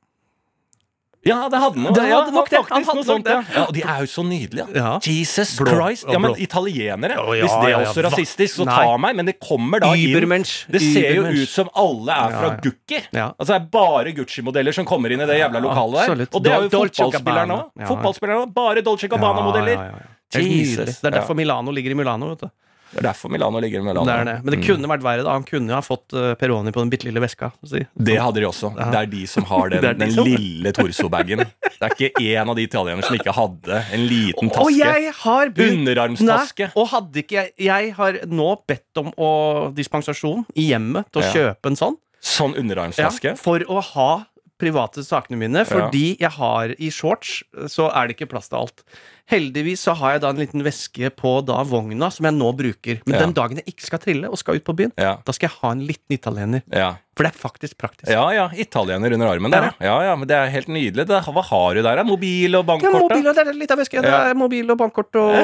[1.27, 1.83] Ja, det hadde.
[1.93, 2.59] Det hadde nok det.
[2.69, 3.35] Han hadde nok sånt, det.
[3.55, 3.63] ja.
[3.67, 4.65] Og de er jo så nydelige.
[4.75, 4.91] Ja.
[5.03, 5.73] Jesus Blå.
[5.73, 6.05] Christ.
[6.07, 9.35] Ja, men italienere Oh, ja, Hvis det er også rasistisk, så ta meg, men det
[9.43, 12.53] kommer da inn Det ser jo ut som alle er fra.
[12.63, 13.01] Gucci.
[13.11, 13.31] Ja.
[13.35, 16.31] Altså Det er bare Gucci-modeller som kommer inn i det jævla lokalet der.
[16.31, 18.53] Og det er jo fotballspillerne òg.
[18.55, 19.91] Bare Dolce Gabbana-modeller.
[20.33, 20.99] Jesus.
[21.01, 22.29] Det er derfor Milano ligger i Milano.
[22.29, 22.49] vet du
[22.91, 24.05] Det er derfor Milano ligger i Milano.
[24.05, 24.43] Det det.
[24.43, 24.65] Men det Mm.
[24.67, 25.23] kunne vært verre.
[25.23, 27.51] da Han kunne jo ha fått eh, Peroni på den bitte lille veska.
[27.63, 27.85] Si.
[27.95, 28.71] Det hadde de også.
[28.77, 28.89] Ja.
[28.91, 31.37] Det er de som har den, de den som- lille torso-bagen.
[31.61, 34.77] Det er ikke én av de italienerne som ikke hadde en liten Og taske.
[34.77, 36.59] jeg har begynt Underarmstaske.
[36.65, 41.21] Nei, og hadde ikke jeg Jeg har nå bedt om å, dispensasjon i hjemmet til
[41.21, 41.33] å Ja.
[41.33, 41.95] kjøpe en sånn.
[42.21, 43.37] Sånn Ja, underarmstaske.
[43.37, 44.25] for å ha
[44.59, 45.63] private sakene mine.
[45.67, 47.39] Fordi jeg har i shorts,
[47.71, 48.83] så er det ikke plass til alt.
[49.29, 52.97] Heldigvis så har jeg da en liten veske på da vogna som jeg nå bruker.
[53.05, 53.19] Men Ja.
[53.27, 55.17] den dagen jeg ikke skal trille og skal ut på byen, Ja.
[55.23, 56.61] da skal jeg ha en liten italiener.
[56.73, 56.95] Ja.
[57.15, 58.09] For det er faktisk praktisk.
[58.09, 58.47] ja, ja.
[58.55, 59.99] Italiener under armen der, ja.
[60.07, 60.15] ja.
[60.15, 61.05] men det er helt nydelig.
[61.05, 61.95] Det, hva har du der?
[61.99, 62.03] da?
[62.07, 62.93] Mobil og bankkort?
[62.93, 64.01] Ja, mobil og det er litt av veske.
[64.01, 65.35] Det er mobil og bankkort og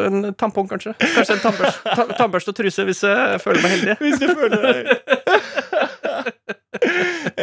[0.08, 0.94] en tampong, kanskje.
[0.98, 3.94] Kanskje en tannbørste, ta, tannbørste og truse hvis jeg føler meg heldig.
[4.00, 4.86] Hvis du føler deg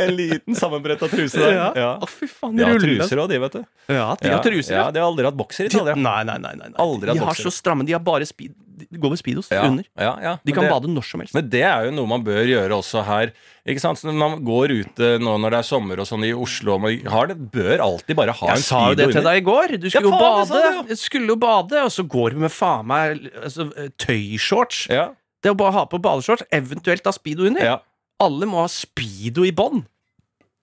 [0.02, 1.54] En liten sammenbretta truse der.
[1.56, 1.68] Ja.
[1.76, 1.92] Ja.
[2.02, 3.00] Å, fy faen, De har ruller.
[3.06, 3.62] truser òg, de, vet du.
[3.92, 4.76] Ja, de har truser.
[4.78, 5.96] Ja, De har aldri hatt bokser i Italia.
[5.96, 6.56] Nei, nei, nei.
[6.62, 6.72] nei.
[6.82, 7.50] Aldri hatt de har bokser.
[7.50, 9.86] så stramme De har bare speed, de går med speedos Ja, under.
[9.96, 10.32] ja, ja.
[10.42, 11.36] De Men kan det, bade når som helst.
[11.38, 13.32] Men det er jo noe man bør gjøre også her.
[13.70, 14.00] Ikke sant?
[14.02, 16.82] Så når man går ute nå når det er sommer og sånn i Oslo og
[16.88, 19.30] man har det, bør alltid bare ha en Jeg sa jo det speedo til under.
[19.30, 19.76] deg i går.
[19.78, 20.88] Du skulle Ja, jo faen, det sa bade.
[20.90, 23.70] du skulle jo bade, og så går du med faen meg altså,
[24.02, 24.88] tøyshorts.
[24.90, 25.10] Ja,
[25.42, 27.62] Det å bare ha på badeshorts, eventuelt ha speedo under.
[27.66, 27.78] ja.
[28.22, 29.80] Alle må ha speedo i bånn.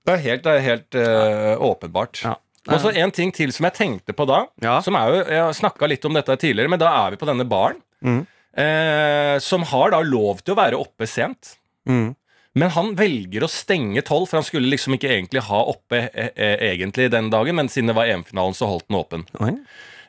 [0.09, 2.23] Det er helt, det er helt øh, åpenbart.
[2.25, 2.35] Ja.
[2.69, 4.43] Og så en ting til som jeg tenkte på da.
[4.65, 4.79] Ja.
[4.85, 7.29] Som er jo, Jeg har snakka litt om dette tidligere, men da er vi på
[7.29, 7.79] denne baren.
[8.05, 8.23] Mm.
[8.59, 11.55] Eh, som har da lov til å være oppe sent.
[11.89, 12.11] Mm.
[12.59, 16.33] Men han velger å stenge tolv, for han skulle liksom ikke egentlig ha oppe eh,
[16.35, 19.25] eh, egentlig den dagen, men siden det var EM-finalen, så holdt den åpen.
[19.45, 19.53] Oi.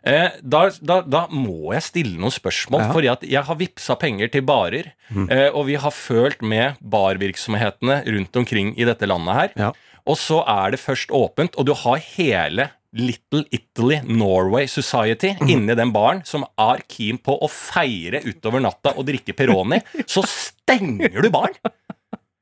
[0.09, 2.93] Eh, da, da, da må jeg stille noen spørsmål, Ja.
[2.95, 4.93] fordi at jeg har vippsa penger til barer.
[5.12, 9.53] Eh, og vi har følt med barvirksomhetene rundt omkring i dette landet her.
[9.59, 9.71] Ja.
[10.10, 15.76] Og så er det først åpent, og du har hele Little Italy Norway Society inni
[15.78, 19.78] den baren, som er keen på å feire utover natta og drikke Peroni.
[20.10, 21.54] Så stenger du baren!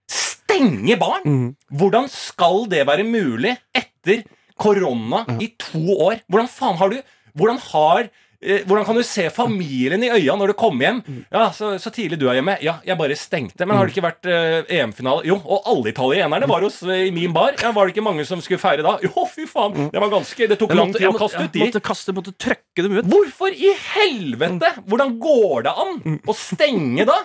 [0.07, 1.51] Stenge baren!
[1.67, 4.23] Hvordan skal det være mulig etter
[4.57, 6.23] korona i to år?
[6.31, 7.01] Hvordan faen har du
[7.37, 10.99] Hvordan har hvordan kan du se familien i øya når du kommer hjem?
[11.33, 12.57] Ja, så, så tidlig du er hjemme.
[12.61, 13.65] Ja, jeg bare stengte.
[13.65, 15.23] Men har det ikke vært uh, EM-finale?
[15.25, 17.55] Jo, og alle italienerne var hos eh, i min bar.
[17.61, 18.97] Ja, Var det ikke mange som skulle feire da?
[19.05, 19.89] Jo, fy faen!
[19.93, 21.63] Det var ganske Det tok lang tid å kaste ut de.
[21.65, 23.09] måtte kaste, måtte trøkke dem ut.
[23.09, 24.73] Hvorfor i helvete?
[24.85, 27.17] Hvordan går det an å stenge da?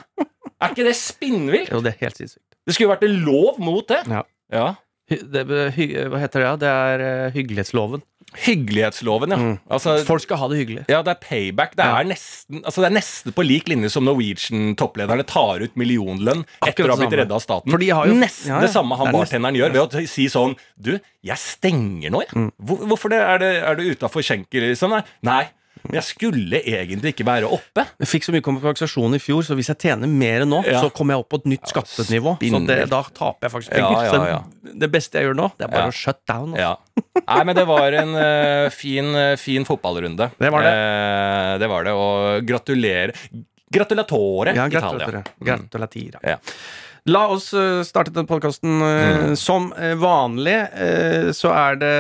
[0.62, 1.72] Er ikke det spinnvilt?
[1.75, 2.46] Jo, det er helt sinnssykt.
[2.62, 4.01] Det skulle vært lov mot det.
[4.09, 4.22] Ja.
[4.53, 4.66] Ja.
[5.12, 5.42] Det,
[6.09, 6.53] hva heter det?
[6.62, 8.01] Det er eh, hyggelighetsloven.
[8.35, 9.37] Hyggelighetsloven, ja.
[9.37, 9.59] Mm.
[9.71, 10.85] Altså, Folk skal ha det hyggelig.
[10.88, 11.75] ja, det er payback.
[11.77, 11.99] Det Ja.
[12.01, 16.85] er, nesten, altså det er nesten på lik linje som Norwegian-topplederne tar ut millionlønn etter
[16.87, 17.71] å ha blitt det redda av staten.
[17.71, 18.61] For de har jo- nesten ja, ja.
[18.66, 22.21] det samme han Det er bartenderen gjør ved å si sånn Du, jeg stenger nå,
[22.23, 22.31] jeg.
[22.35, 22.53] Mm.
[22.64, 23.18] Hvor, hvorfor det?
[23.21, 25.03] Er, det, er du utafor skjenker, liksom?
[25.23, 25.49] Nei.
[25.88, 27.85] Men jeg skulle egentlig ikke være oppe.
[28.03, 30.81] Jeg fikk så mye kompensasjon i fjor, så hvis jeg tjener mer nå, Ja.
[30.85, 32.37] så kommer jeg opp på et nytt skattenivå.
[32.38, 34.05] Så det, da taper jeg faktisk penger.
[34.07, 34.40] ja, ja.
[34.42, 36.55] Så det beste jeg gjør nå, det er bare å shut down.
[36.55, 36.62] altså.
[36.62, 37.23] Ja.
[37.23, 40.31] Nei, men det var en uh, fin, eh, fin fotballrunde.
[40.38, 40.73] Det var det.
[40.73, 41.97] Uh, det var det.
[41.99, 43.14] Og gratulerer.
[43.73, 44.68] Gratulatore, Italia.
[44.68, 45.23] gratulerer.
[45.40, 45.47] Mm.
[45.49, 46.38] Gratulatira.
[47.11, 49.33] La oss eh, starte den podkasten Mm.
[49.37, 50.55] som eh, vanlig.
[50.73, 51.91] eh, så er det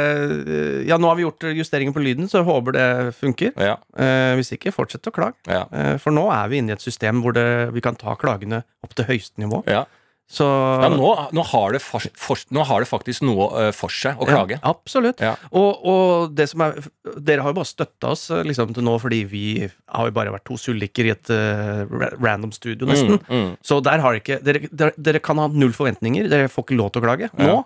[0.46, 2.86] eh, Ja, nå har vi gjort justeringer på lyden, så jeg håper det
[3.18, 3.50] funker.
[3.58, 5.34] Ja, Eh, hvis ikke, fortsett å klage.
[5.50, 8.14] ja, Eh, for nå er vi inne i et system hvor det, vi kan ta
[8.14, 9.64] klagene opp til høyeste nivå.
[9.66, 9.84] ja.
[10.30, 13.92] Så ja nå, nå, har det for, for, nå har det faktisk noe eh, for
[13.92, 14.56] seg å klage.
[14.56, 15.20] Ja, absolutt.
[15.20, 15.34] Ja.
[15.50, 16.78] Og, og det som er
[17.20, 20.32] Dere har jo bare støtta oss eh, liksom, til nå fordi vi har jo bare
[20.32, 21.84] vært to sulliker i et uh,
[22.16, 23.18] random studio, nesten.
[23.28, 23.50] Mm, mm.
[23.60, 26.30] Så der har ikke dere, dere, dere kan ha null forventninger.
[26.32, 27.28] Dere får ikke lov til å klage.
[27.36, 27.58] Nå,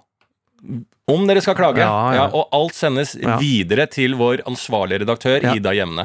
[1.07, 1.85] Om dere skal klage.
[1.85, 2.25] Ja, ja.
[2.35, 3.37] og alt sendes Ja.
[3.38, 5.55] videre til vår ansvarlige redaktør, Ja.
[5.55, 6.03] Ida Jevne.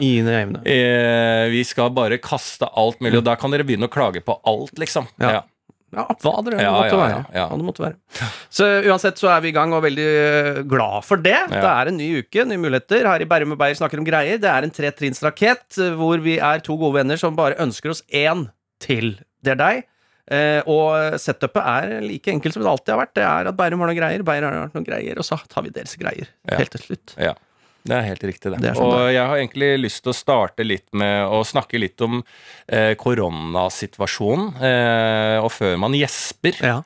[0.61, 4.37] Eh, vi skal bare kaste alt mulig, og da kan dere begynne å klage på
[4.45, 5.09] alt, liksom.
[5.17, 5.41] Ja.
[5.91, 6.05] Ja.
[6.23, 7.15] Hva det Ja, måtte ja, være.
[7.35, 7.45] ja, ja.
[7.59, 8.29] Det måtte være.
[8.49, 11.35] Så uansett så er vi i gang, og veldig eh, glad for det.
[11.51, 13.03] Det er en ny uke, nye muligheter.
[13.11, 14.39] Her i Bærum og Beyer snakker om greier.
[14.39, 18.03] Det er en tretrinnsrakett eh, hvor vi er to gode venner som bare ønsker oss
[18.07, 18.47] én
[18.79, 19.17] til.
[19.43, 19.83] Det er deg.
[20.31, 23.15] Eh, og setupet er like enkelt som det alltid har vært.
[23.17, 25.73] Det er at Bærum har noen greier, Beyer har noen greier, og så tar vi
[25.75, 26.57] deres greier Ja.
[26.61, 27.15] helt til slutt.
[27.19, 27.33] Ja.
[27.83, 28.59] Det er helt riktig, det.
[28.61, 31.81] Det sånn og det jeg har egentlig lyst til å starte litt med å snakke
[31.81, 32.19] litt om
[32.67, 34.51] eh, koronasituasjonen.
[34.61, 36.79] Eh, og før man gjesper, Ja.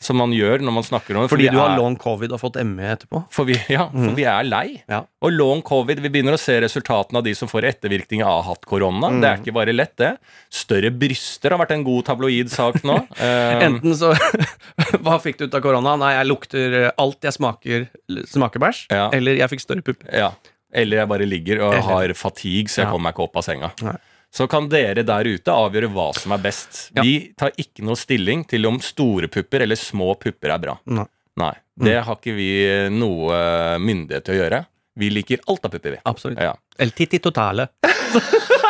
[0.00, 1.30] Som man gjør når man snakker om det.
[1.32, 3.20] Fordi, Fordi du har long covid og fått ME etterpå.
[3.34, 4.16] For vi, ja, for mm.
[4.16, 4.64] vi er lei.
[4.88, 5.02] Ja.
[5.20, 8.64] Og long covid, vi begynner å se resultatene av de som får ettervirkninger av hatt
[8.68, 9.12] korona.
[9.12, 9.20] Mm.
[9.20, 10.14] Det er ikke bare lett, det.
[10.48, 12.96] Større bryster har vært en god tabloid sak nå.
[13.04, 14.14] um, Enten så
[15.04, 15.98] Hva fikk du ut av korona?
[16.00, 17.90] Nei, jeg lukter alt jeg smaker,
[18.30, 18.86] smaker bæsj.
[18.94, 19.10] Ja.
[19.16, 20.08] Eller jeg fikk større pupper.
[20.16, 20.32] ja.
[20.70, 23.42] Eller jeg bare ligger og Eller- har fatigue, så jeg kommer meg ikke opp av
[23.42, 23.72] senga.
[23.82, 23.96] Nei.
[24.30, 26.84] Så kan dere der ute avgjøre hva som er best.
[26.94, 27.02] Ja.
[27.02, 30.76] Vi tar ikke noe stilling til om store pupper eller små pupper er bra.
[30.86, 31.06] Nei.
[31.40, 32.50] Nei, Det har ikke vi
[32.92, 33.36] noe
[33.80, 34.64] myndighet til å gjøre.
[35.00, 36.00] Vi liker alt av pupper, vi.
[36.10, 36.42] Absolutt.
[36.42, 36.54] Ja.
[36.78, 37.68] El titti totale.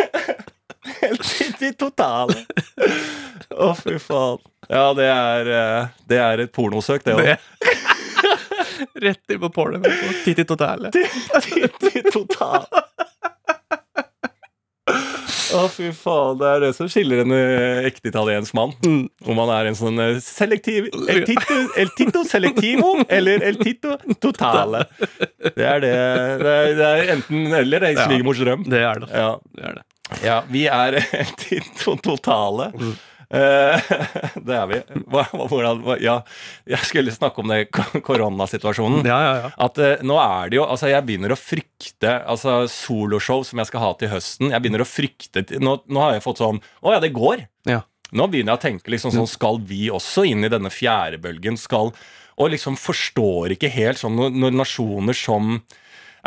[1.00, 2.44] Helt i totale.
[3.50, 4.38] Å, fy faen.
[4.70, 7.32] Ja, det er, eh, det er et pornosøk, det òg.
[9.04, 9.80] Rett inn på porno.
[9.84, 10.90] i totale.
[10.94, 12.84] I totale.
[15.50, 16.38] Å, fy faen.
[16.38, 18.72] Det er det som skiller en eh, ekte italiensk mann.
[18.86, 19.02] Mm.
[19.26, 23.96] Om han er en sånn eh, selektiv El tito, el tito selectivo eller el tito
[24.22, 24.84] totale.
[25.42, 25.94] Det er det.
[26.44, 27.82] Det er, det er enten eller.
[27.82, 28.06] Det er Ja.
[28.06, 28.62] svigermors drøm.
[28.70, 29.10] Det er det.
[29.10, 29.32] Ja.
[29.58, 29.86] det, er det.
[30.24, 30.98] Ja, vi er
[31.40, 31.64] til
[32.02, 32.70] totale.
[33.30, 33.90] Eh,
[34.46, 34.78] det er vi.
[35.06, 36.16] Hva, hvordan, hva, ja,
[36.68, 39.06] jeg skulle snakke om det koronasituasjonen.
[39.06, 39.50] Ja, ja, ja.
[39.66, 43.70] At uh, nå er det jo Altså, jeg begynner å frykte Altså, soloshow som jeg
[43.70, 46.96] skal ha til høsten Jeg begynner å frykte Nå, nå har jeg fått sånn Å
[46.96, 47.44] ja, det går.
[47.70, 47.84] Ja.
[48.10, 51.58] Nå begynner jeg å tenke liksom sånn Skal vi også inn i denne fjerde bølgen?
[51.60, 51.92] Skal
[52.34, 55.60] Og liksom forstår ikke helt sånn når, når nasjoner som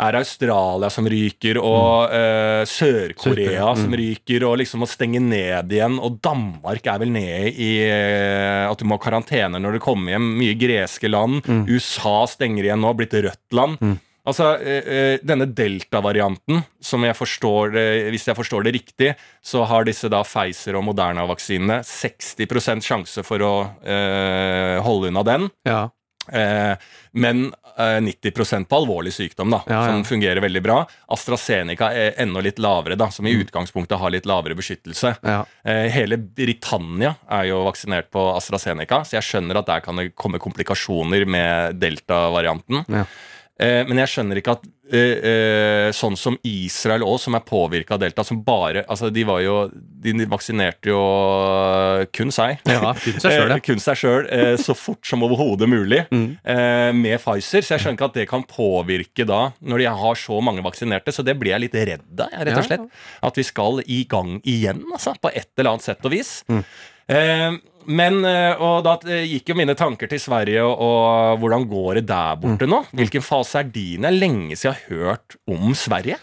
[0.00, 3.98] er Australia som ryker, og uh, Sør-Korea Sør-Korea, som mm.
[4.00, 5.98] ryker, og liksom å stenge ned igjen.
[6.02, 10.14] Og Danmark er vel nede i uh, at du må ha karantene når du kommer
[10.14, 10.32] hjem.
[10.40, 11.44] Mye greske land.
[11.46, 11.64] Mm.
[11.70, 13.80] USA stenger igjen nå, blitt rødt land.
[13.80, 13.96] Mm.
[14.24, 17.74] Altså, eh, Denne delta-varianten, som jeg forstår
[18.08, 19.10] hvis jeg forstår det riktig,
[19.44, 23.52] så har disse da Pfizer og Moderna-vaksinene 60 sjanse for å
[23.84, 25.50] eh, holde unna den.
[25.68, 25.82] ja.
[26.32, 26.76] Eh,
[27.12, 29.92] men 90 på alvorlig sykdom, da, Ja, ja.
[29.92, 30.86] som fungerer veldig bra.
[31.08, 33.44] AstraZeneca er enda litt lavere, da, som i Mm.
[33.46, 35.16] utgangspunktet har litt lavere beskyttelse.
[35.22, 35.44] ja.
[35.64, 40.14] Eh, hele Britannia er jo vaksinert på AstraZeneca, så jeg skjønner at der kan det
[40.14, 42.84] komme komplikasjoner med delta-varianten.
[43.60, 47.94] Eh, men jeg skjønner ikke at eh, eh, sånn som Israel òg, som er påvirka
[47.94, 49.68] av delta, som bare Altså, de var jo
[50.02, 50.98] De vaksinerte jo
[52.12, 52.58] kun seg.
[52.66, 52.90] ja.
[52.98, 56.36] Kun seg sjøl, Eh, kun seg sjøl eh, så fort som overhodet mulig Mm.
[56.44, 57.62] eh, med Pfizer.
[57.62, 61.14] Så jeg skjønner ikke at det kan påvirke da, når de har så mange vaksinerte.
[61.14, 62.88] Så det blir jeg litt redd av, rett og slett.
[63.22, 65.14] At vi skal i gang igjen, altså.
[65.22, 66.40] På et eller annet sett og vis.
[66.50, 66.64] Mm.
[67.84, 71.66] Eh, men, eh, og da eh, gikk jo mine tanker til Sverige, og, og hvordan
[71.70, 72.82] går det der borte nå?
[72.96, 74.02] Hvilken fase er din?
[74.04, 76.18] Det er lenge siden jeg har hørt om Sverige.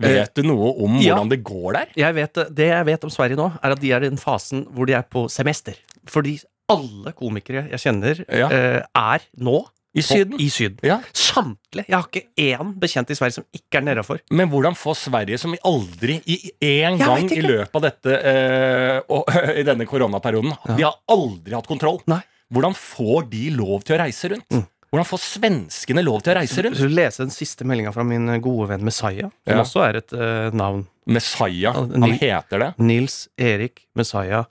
[0.00, 1.12] Vet du noe om ja.
[1.12, 1.90] hvordan det går der?
[1.98, 4.64] Jeg vet, det jeg vet om Sverige nå, er at de er i den fasen
[4.72, 5.76] hvor de er på semester.
[6.08, 6.38] Fordi
[6.70, 8.48] alle komikere jeg kjenner, Ja.
[8.48, 9.58] eh, er nå
[9.94, 10.36] I Syden?
[10.38, 10.78] i Syden.
[10.86, 11.00] Ja.
[11.16, 11.86] Samtlige.
[11.88, 14.20] Jeg har ikke én bekjent i Sverige som ikke er nedafor.
[14.30, 19.26] Men hvordan får Sverige, som aldri i én gang i løpet av dette eh, og,
[19.60, 20.76] i denne koronaperioden Ja.
[20.78, 21.98] De har aldri hatt kontroll.
[22.10, 22.20] Nei.
[22.54, 24.46] Hvordan får de lov til å reise rundt?
[24.54, 24.64] Mm.
[24.90, 26.78] Hvordan får svenskene lov til å reise rundt?
[26.80, 29.60] Så lese den siste meldinga fra min gode venn Messiah, som Ja.
[29.62, 30.86] også er et eh, navn.
[31.06, 31.74] Messiah.
[31.74, 32.70] Han heter det.
[32.78, 34.46] Nils Erik Messiah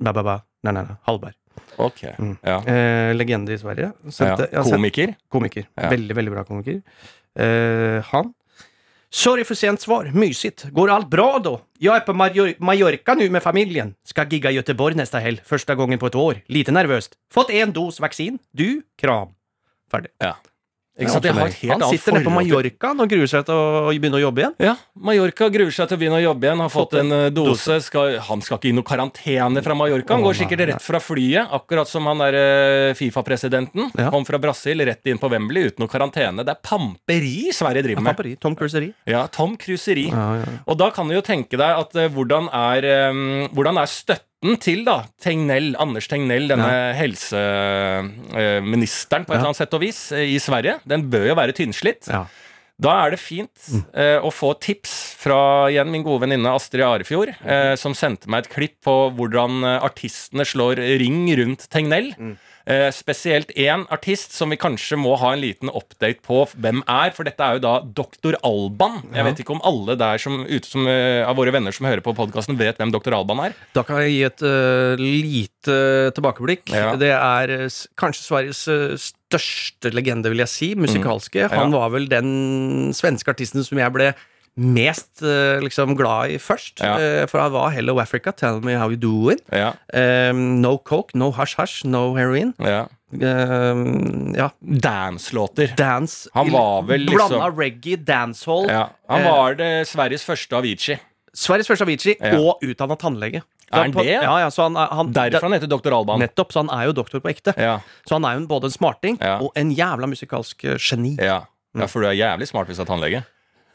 [0.00, 0.38] ba, ba, ba.
[0.64, 0.96] Nei, nei, nei.
[1.08, 1.36] Hallberg.
[1.76, 2.02] Ok.
[2.18, 2.36] Mm.
[2.42, 2.66] Ja.
[2.66, 3.92] Eh, legende i Sverige.
[4.10, 5.14] Sendte, ja, sendt- Komiker.
[5.28, 5.66] Komiker.
[5.74, 5.88] Ja.
[5.90, 6.82] Veldig, veldig bra komiker.
[7.38, 8.34] Eh, han.
[9.10, 10.04] Sorry for sent svar.
[10.14, 10.62] Mysigt.
[10.70, 11.60] Går alt bra då?
[11.78, 12.12] Jag är på
[12.58, 13.94] Mallorca nu med familjen.
[14.04, 15.40] Ska gigga i Göteborg nästa helg.
[15.44, 16.36] Första gången på ett år.
[16.46, 17.12] Lite nervöst.
[17.32, 18.38] Fått en dos vaccin.
[18.50, 18.82] Du?
[19.00, 19.28] Kram.
[19.90, 20.10] Ferdig.
[20.18, 20.36] Ja.
[21.00, 21.24] Ikke sant?
[21.24, 24.18] Jeg har et helt Han sitter nede på Mallorca og gruer seg til å begynne
[24.18, 24.56] å jobbe igjen.
[24.60, 24.74] Ja,
[25.08, 26.60] Mallorca gruer seg til å begynne å jobbe igjen.
[26.60, 27.78] Har fått en eh, dose.
[27.86, 30.18] Skal, han skal ikke i noe karantene fra Mallorca.
[30.18, 33.88] Han går sikkert rett fra flyet, akkurat som han der eh, Fifa-presidenten.
[33.96, 34.10] Ja.
[34.12, 36.44] Kom fra Brasil, rett inn på Wembley uten noe karantene.
[36.44, 38.12] Det er pamperi Sverige driver med.
[38.12, 38.92] Pamperi, Tom Cruiseri.
[39.08, 40.10] Ja, Tom Cruiseri.
[40.12, 40.58] Ja, ja.
[40.68, 43.88] Og da kan du jo tenke deg at eh, hvordan, er, um, hvordan er
[44.42, 49.38] støtten til da Tegnell, Anders Tegnell, denne helseministeren på et Ja.
[49.38, 50.80] eller annet sett og vis eh, i Sverige?
[50.86, 52.08] Den bør jo være tynnslitt.
[52.10, 52.24] Ja.
[52.82, 53.50] Da er det fint
[53.94, 58.44] eh, å få tips fra igjen min gode venninne Astrid Arefjord, eh, som sendte meg
[58.44, 62.10] et klipp på hvordan eh, artistene slår ring rundt Tegnell.
[62.62, 67.10] Eh, spesielt én artist som vi kanskje må ha en liten update på hvem er,
[67.14, 68.38] for dette er jo da Dr.
[68.46, 69.00] Alban.
[69.10, 72.04] Jeg vet ikke om alle der som, ute som, uh, av våre venner som hører
[72.04, 73.16] på podkasten, vet hvem Dr.
[73.18, 73.56] Alban er.
[73.74, 75.78] Da kan jeg gi et uh, lite
[76.14, 76.70] tilbakeblikk.
[76.70, 76.94] Ja.
[77.00, 78.62] Det er uh, kanskje Sveriges
[79.10, 81.48] største legende, vil jeg si, musikalske.
[81.48, 81.56] Mm.
[81.58, 82.30] Han var vel den
[82.94, 84.12] svenske artisten som jeg ble
[84.56, 86.80] mest eh, liksom glad i først.
[86.84, 86.96] Ja.
[87.00, 89.38] Eh, for han var Hello Africa, Tell Me How You Doing.
[89.52, 92.54] Ja, Um, no coke, no hush hush, no heroin.
[92.58, 92.86] ja.
[93.12, 95.74] Um, ja, Dance-låter.
[95.76, 98.68] dance Han var vel liksom- Blanda reggae, dancehall.
[98.68, 98.88] Ja.
[99.08, 99.30] Han Eh.
[99.32, 100.98] var det Sveriges første Avicii.
[101.34, 102.38] Sveriges første Avicii, Ja.
[102.38, 103.42] og utdanna tannlege.
[103.72, 104.38] Så Er han på- det, ja?
[104.38, 105.92] Ja, han, han, Derfor han heter Dr.
[105.94, 106.18] Alban.
[106.20, 107.54] Nettopp, så han er jo doktor på ekte.
[107.56, 111.16] Ja, Så han er jo både en smarting og en jævla musikalsk geni.
[111.18, 111.44] ja.
[111.74, 113.24] ja, for du er jævlig smart hvis du er tannlege.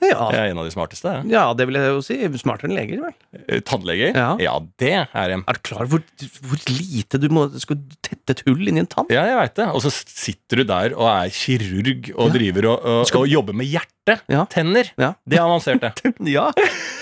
[0.03, 0.27] Ja.
[0.33, 1.09] Jeg er en av de smarteste.
[1.09, 1.29] jeg.
[1.33, 2.17] ja, det vil jeg jo si.
[2.37, 3.15] Smartere enn leger, vel.
[3.47, 4.13] Eh, Tannleger?
[4.13, 4.59] Ja.
[4.77, 5.43] det er en.
[5.49, 8.89] Er du klar over hvor, hvor lite du må skal tette et hull inni en
[8.91, 9.09] tann?
[9.13, 9.67] Ja, jeg veit det.
[9.73, 13.57] Og så sitter du der og er kirurg og driver og, og, Skal- og jobber
[13.57, 14.19] med hjerte.
[14.31, 14.45] Ja.
[14.53, 14.93] Tenner.
[15.01, 15.13] Ja.
[15.27, 16.13] Det er avansert, det.
[16.37, 16.45] ja.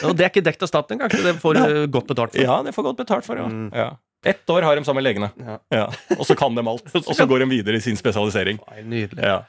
[0.07, 2.41] Og det er ikke dekt av staten engang, så det får du godt betalt for.
[2.47, 3.51] Ja, det får godt betalt for, ja.
[3.75, 3.91] ja.
[4.25, 5.27] Ett år har de sammen med legene.
[5.37, 5.59] Ja.
[5.69, 5.83] Ja.
[6.17, 6.87] Og så kan de alt.
[7.05, 8.57] Og så går de videre i sin spesialisering.
[8.71, 9.21] Nei, Nydelig.
[9.21, 9.43] Ja.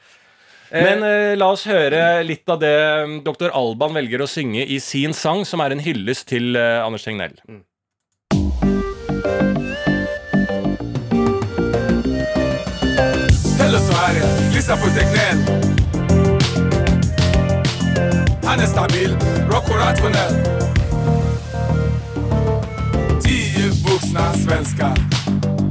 [0.71, 2.75] Men eh, la oss høre litt av det
[3.07, 3.51] mm, dr.
[3.55, 7.37] Alban velger å synge i sin sang, som er en hyllest til eh, Anders Tegnell.
[13.57, 15.41] Hello Sverige, lyssna på Tegnell
[18.43, 19.11] Han är stabil,
[19.51, 20.35] rock och rationell
[23.23, 24.97] Tio vuxna svenskar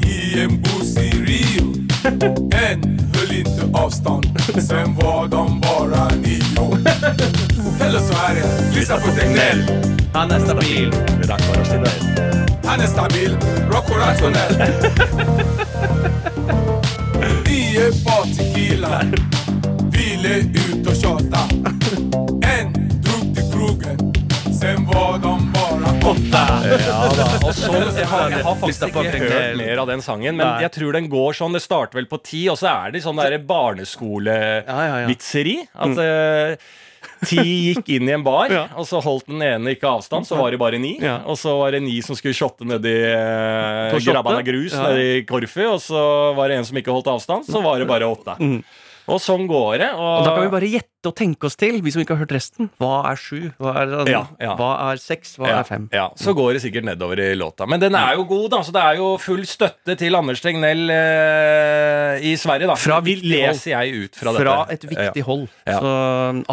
[0.06, 1.72] i en buss i Rio
[2.70, 4.26] En höll inte avstånd,
[4.68, 6.78] sen var de bara nio.
[7.78, 9.64] Hello Sverige, lyssna på Tegnell.
[10.12, 10.92] Han är stabil.
[12.64, 13.36] Han är stabil,
[13.70, 14.72] rock och rationell
[28.06, 30.62] jeg, har, jeg har faktisk ikke hørt mer av den sangen, men Nei.
[30.64, 31.56] jeg tror den går sånn.
[31.56, 33.34] Det starter vel på ti, og så er det sånn der
[34.66, 35.06] Ja, ja, ja.
[35.74, 36.56] At eh,
[37.26, 37.42] ti
[37.72, 38.64] gikk inn i en bar, Ja.
[38.78, 40.94] og så holdt den ene ikke avstand, så var det bare ni.
[41.02, 41.18] Ja.
[41.26, 43.98] Og så var det ni som skulle shotte nedi eh?
[44.06, 44.86] Grabban av grus Ja.
[44.90, 46.02] nedi Korfu, og så
[46.38, 48.38] var det en som ikke holdt avstand, så var det bare åtte.
[49.06, 49.88] Og sånn går det.
[49.94, 52.34] Og da kan vi bare gjette og tenke oss til, vi som ikke har hørt
[52.34, 52.70] resten.
[52.82, 53.52] Hva er sju?
[53.62, 54.54] Hva er, Ja, ja.
[54.58, 55.36] Hva er seks?
[55.38, 55.86] Hva ja, er fem?
[55.94, 57.68] Ja, Så går det sikkert nedover i låta.
[57.70, 58.62] Men den er jo god, da.
[58.66, 62.78] Så det er jo full støtte til Anders Tegnell eh, i Sverige, da.
[62.80, 64.80] Fra Vi leser jeg ut fra, Fra dette.
[64.80, 65.46] et viktig hold.
[65.68, 65.94] Så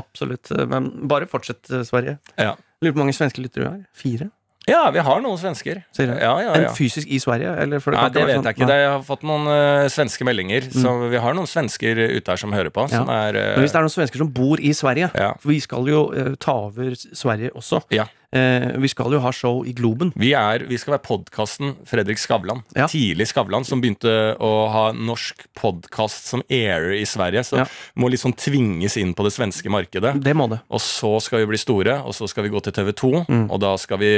[0.04, 0.54] absolutt.
[0.70, 2.20] Men bare fortsett, eh, Sverige.
[2.38, 2.54] Ja.
[2.84, 3.84] Lurer på hvor mange svenske lyttere du har?
[3.98, 4.30] Fire?
[4.67, 5.84] Ja, vi har noen svensker.
[5.91, 6.13] Sier du?
[6.21, 7.52] Ja, ja, En fysisk i Sverige?
[7.60, 8.67] Eller for Nei, det vet sånn- jeg ikke.
[8.67, 10.62] Det- Jeg har fått noen uh, svenske meldinger.
[10.71, 12.88] Så vi har noen svensker ute her som hører på.
[12.89, 15.34] Som er uh, Men hvis det er noen svensker som bor i Sverige Ja.
[15.39, 17.82] For vi skal jo uh, ta over Sverige også.
[17.91, 18.06] Ja.
[18.34, 20.10] Eh, vi skal jo ha show i Globen.
[20.17, 22.63] vi, er, vi skal være podkasten Fredrik Skavlan.
[22.74, 22.88] Ja.
[22.89, 27.43] Tidlig Skavlan, som begynte å ha norsk podkast som airer i Sverige.
[27.46, 27.65] Så Ja.
[27.96, 30.15] må liksom tvinges inn på det svenske markedet.
[30.24, 30.60] Det må det.
[30.74, 33.13] Og så skal vi bli store, og så skal vi gå til TV 2.
[33.30, 33.46] Mm.
[33.52, 34.12] Og da skal vi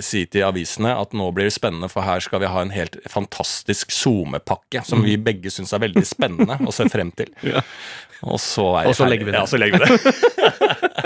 [0.00, 2.96] si til avisene at nå blir det spennende, for her skal vi ha en helt
[3.10, 7.26] fantastisk SoMe-pakke som vi begge syns er veldig spennende og ser frem til.
[7.46, 7.60] Ja.
[8.24, 9.38] Og så er Og så legger vi det.
[9.42, 11.02] Ja, så legger vi det.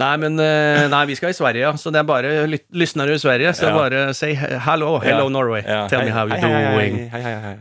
[0.00, 1.72] Nei, men eh, Nei, vi skal i Sverige, ja.
[1.76, 3.52] Så det er bare lyt- lysnere i Sverige.
[3.58, 3.76] Så Ja.
[3.76, 5.32] bare say hello, hello Ja.
[5.36, 5.62] Norway.
[5.66, 5.86] Ja.
[5.88, 7.08] Tell me how you're doing.
[7.12, 7.56] hei, hei, hei.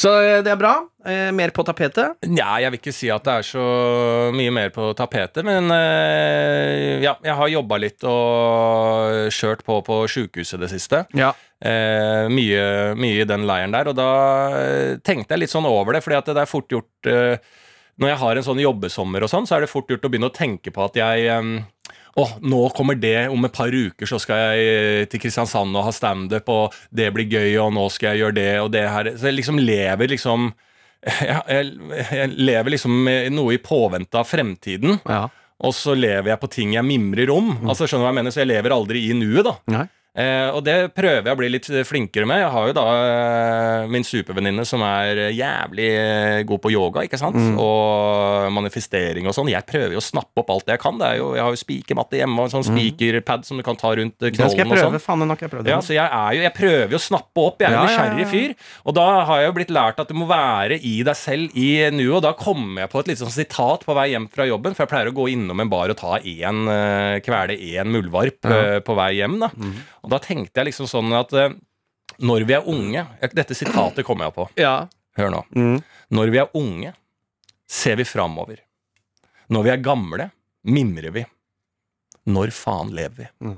[0.00, 0.74] Så eh, det er bra.
[1.04, 2.14] Eh, mer på tapetet.
[2.28, 3.64] Nja, jeg vil ikke si at det er så
[4.32, 5.68] mye mer på tapetet, men
[7.02, 11.02] ja, jeg har jobba litt og kjørt på på sjukehuset det siste.
[11.16, 11.32] Ja.
[11.60, 14.10] Eh, mye, mye i den leiren der, og da
[15.04, 17.36] tenkte jeg litt sånn over det, fordi at det er fort gjort eh,
[18.00, 20.30] Når jeg har en sånn jobbesommer og sånn, så er det fort gjort å begynne
[20.30, 21.50] å tenke på at jeg eh,
[22.18, 25.86] å, nå kommer det, om et par uker så skal jeg eh, til Kristiansand og
[25.86, 29.12] ha standup, og det blir gøy, og nå skal jeg gjøre det og det her.
[29.16, 30.50] Så jeg liksom lever liksom
[31.00, 31.68] jeg,
[32.12, 34.98] jeg, lever liksom noe i påvente av fremtiden.
[35.08, 35.28] Ja.
[35.64, 37.52] Og så lever jeg på ting jeg mimrer om.
[37.68, 38.34] Altså skjønner du hva jeg mener?
[38.34, 39.56] Så jeg lever aldri i nuet, da.
[39.72, 39.86] Nei.
[40.10, 42.40] Eh, og det prøver jeg å bli litt flinkere med.
[42.42, 47.20] Jeg har jo da eh, min supervenninne som er jævlig eh, god på yoga, ikke
[47.20, 47.38] sant?
[47.62, 49.50] Og manifestering og sånn.
[49.52, 50.98] Jeg prøver jo å snappe opp alt det jeg kan.
[51.00, 53.78] Det er jo, jeg har jo spikermatte hjemme og en sånn spikerpad som du kan
[53.78, 54.96] ta rundt Det skal jeg knollen sånn.
[54.96, 55.02] prøve.
[55.04, 55.70] Faen, den jeg prøvd.
[55.70, 57.62] Ja, så jeg, er jo, jeg prøver jo å snappe opp.
[57.62, 58.28] Jeg er en Ja, ja, ja, ja.
[58.30, 58.56] fyr.
[58.90, 61.68] Og da har jeg jo blitt lært at du må være i deg selv i
[61.94, 62.16] nuet.
[62.18, 64.84] Og da kommer jeg på et litt sånn sitat på vei hjem fra jobben, for
[64.86, 68.78] jeg pleier å gå innom en bar og ta én, eh, kvele én muldvarp eh,
[68.84, 69.38] på vei hjem.
[69.46, 69.50] da.
[69.54, 69.80] Mhm.
[70.10, 71.52] Og da tenkte jeg liksom sånn at eh,
[72.26, 74.48] når vi er unge Dette sitatet kommer jeg på.
[74.58, 74.72] Ja.
[75.16, 75.44] Hør nå.
[75.54, 75.76] Mm.
[76.18, 76.90] Når vi er unge,
[77.70, 78.58] ser vi framover.
[79.54, 80.26] Når vi er gamle,
[80.66, 81.22] mimrer vi.
[82.30, 83.28] Når faen lever vi?
[83.46, 83.56] Mm.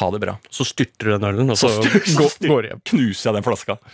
[0.00, 0.36] Ha det bra.
[0.52, 2.80] Så styrter du den ølen, og så, Så styr- går, styr- går hjem.
[2.92, 3.78] Knuser jeg den flaska.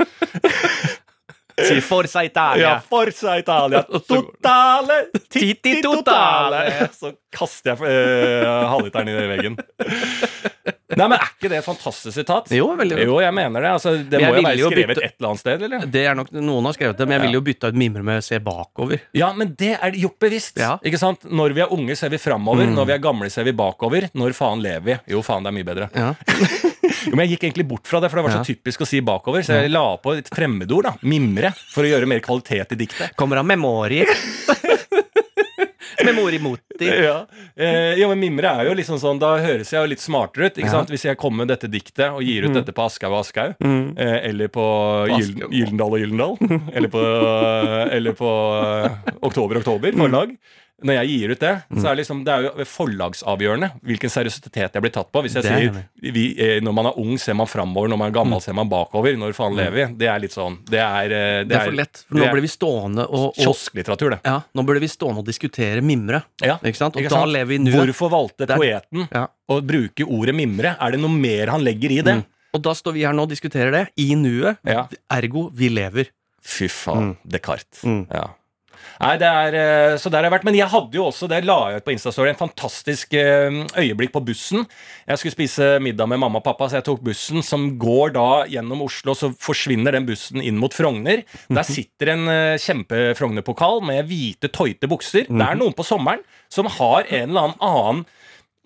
[1.60, 2.62] Si Forza Italia.
[2.62, 3.82] Ja, Forza Italia.
[4.08, 4.94] Totale
[5.28, 6.88] titti totale.
[6.96, 9.56] Så kaster jeg uh, halvliteren i veggen.
[10.90, 12.48] Nei, men Er ikke det et fantastisk sitat?
[12.52, 13.06] Jo, veldig godt.
[13.06, 13.70] Jo, jeg mener det.
[13.76, 15.84] Altså, det må jo være skrevet bytte- et eller annet sted, eller?
[15.94, 18.24] Det er nok, Noen har skrevet det, men jeg ville jo bytta ut mimre med
[18.26, 19.04] se bakover.
[19.16, 20.58] Ja, men det er gjort bevisst.
[20.60, 20.72] Ja.
[20.82, 21.24] Ikke sant?
[21.30, 22.66] Når vi er unge, ser vi framover.
[22.66, 22.74] Mm.
[22.74, 24.08] Når vi er gamle, ser vi bakover.
[24.18, 24.98] Når faen lever vi?
[25.14, 25.90] Jo, faen, det er mye bedre.
[25.94, 26.10] Ja.
[27.00, 28.98] Jo, men Jeg gikk egentlig bort fra det, for det var så typisk å si
[29.00, 29.44] bakover.
[29.46, 30.92] Så jeg la på et fremmedord, da.
[31.08, 31.48] Mimre.
[31.72, 33.14] For å gjøre mer kvalitet i diktet.
[33.16, 34.02] Kommer av memori.
[36.04, 36.38] memori
[36.80, 37.02] moti.
[37.10, 37.26] Ja.
[37.56, 40.56] Eh, ja, men mimre er jo liksom sånn Da høres jeg jo litt smartere ut.
[40.58, 40.76] Ikke Ja.
[40.78, 40.88] sant?
[40.90, 43.98] Hvis jeg kommer med dette diktet og gir ut dette på Aschehoug og Aschehoug, Mm.
[43.98, 44.64] eh, eller på,
[45.10, 46.36] På Gyldendal og Gyldendal,
[46.74, 47.04] eller på,
[47.92, 48.30] eller på
[48.64, 50.36] eh, Oktober Oktober forlag
[50.82, 54.76] Når jeg gir ut det, så er det liksom Det er jo forlagsavgjørende hvilken seriøsitet
[54.76, 55.22] jeg blir tatt på.
[55.24, 57.88] Hvis jeg Det er sier vi, eh, når man er ung, ser man framover.
[57.92, 59.16] Når man er gammel, ser man bakover.
[59.20, 59.86] Når faen lever vi?
[60.00, 62.04] Det er litt sånn Det er, eh, Det er for lett.
[62.08, 64.20] For nå er blir vi stående og, og kiosklitteratur, det.
[64.24, 66.22] ja, Nå burde vi stående og diskutere mimre.
[66.42, 66.56] Ja.
[66.64, 66.96] Ikke sant?
[66.96, 67.74] Og Ikke da lever vi i nuet.
[67.90, 69.26] Hvorfor valgte Det er- poeten Ja.
[69.50, 70.76] å bruke ordet mimre?
[70.80, 72.14] Er det noe mer han legger i det?
[72.20, 72.24] Mm.
[72.54, 73.88] Og da står vi her nå og diskuterer det.
[73.98, 74.58] I nuet.
[74.66, 74.88] Ja.
[75.10, 76.08] Ergo vi lever.
[76.42, 77.10] Fy faen.
[77.12, 77.16] Mm.
[77.28, 77.82] Descartes.
[77.84, 78.06] Mm.
[78.10, 78.28] Ja.
[79.00, 81.42] Nei, det er, eh, så der har jeg vært Men jeg hadde jo også, det
[81.48, 84.66] la jeg ut på Instastory, en fantastisk eh, øyeblikk på bussen.
[85.08, 88.28] Jeg skulle spise middag med mamma og pappa, så jeg tok bussen, som går da
[88.50, 91.24] gjennom Oslo, så forsvinner den bussen inn mot Frogner.
[91.48, 95.28] Der sitter en eh, kjempe-Frogner-pokal med hvite, tøyte bukser.
[95.30, 98.04] Det er noen på sommeren som har en eller annen annen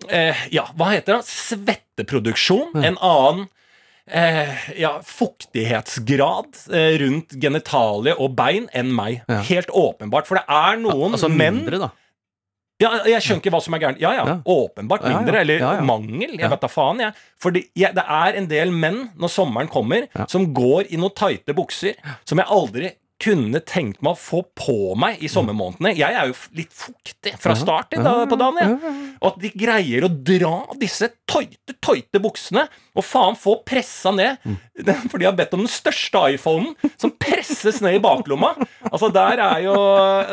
[0.09, 1.29] eh, Ja, hva heter det?
[1.29, 2.75] Svetteproduksjon.
[2.81, 3.47] En annen
[4.11, 9.21] eh, ja, fuktighetsgrad eh, rundt genitalie og bein enn meg.
[9.29, 9.41] Ja.
[9.49, 10.27] Helt åpenbart.
[10.29, 11.89] For det er noen Altså menn mindre, da.
[12.81, 14.01] ja, Jeg skjønner ikke hva som er gærent.
[14.03, 14.37] Ja, ja, Ja.
[14.45, 15.39] åpenbart mindre.
[15.41, 16.35] Eller mangel.
[16.39, 17.13] Jeg vet da faen, jeg.
[17.39, 21.95] For det er en del menn, når sommeren kommer, som går i noen tighte bukser
[22.25, 22.91] som jeg aldri
[23.23, 25.93] kunne tenkt meg å få på meg i sommermånedene.
[25.95, 27.59] Jeg er jo litt fuktig fra Ja.
[27.61, 28.57] start da, på dagen.
[28.59, 29.15] Jeg.
[29.21, 34.37] Og at de greier å dra disse tøyte, tøyte buksene og faen få pressa ned
[35.09, 38.51] For de har bedt om den største iPhonen, som presses ned i baklomma.
[38.91, 39.73] Altså, der er jo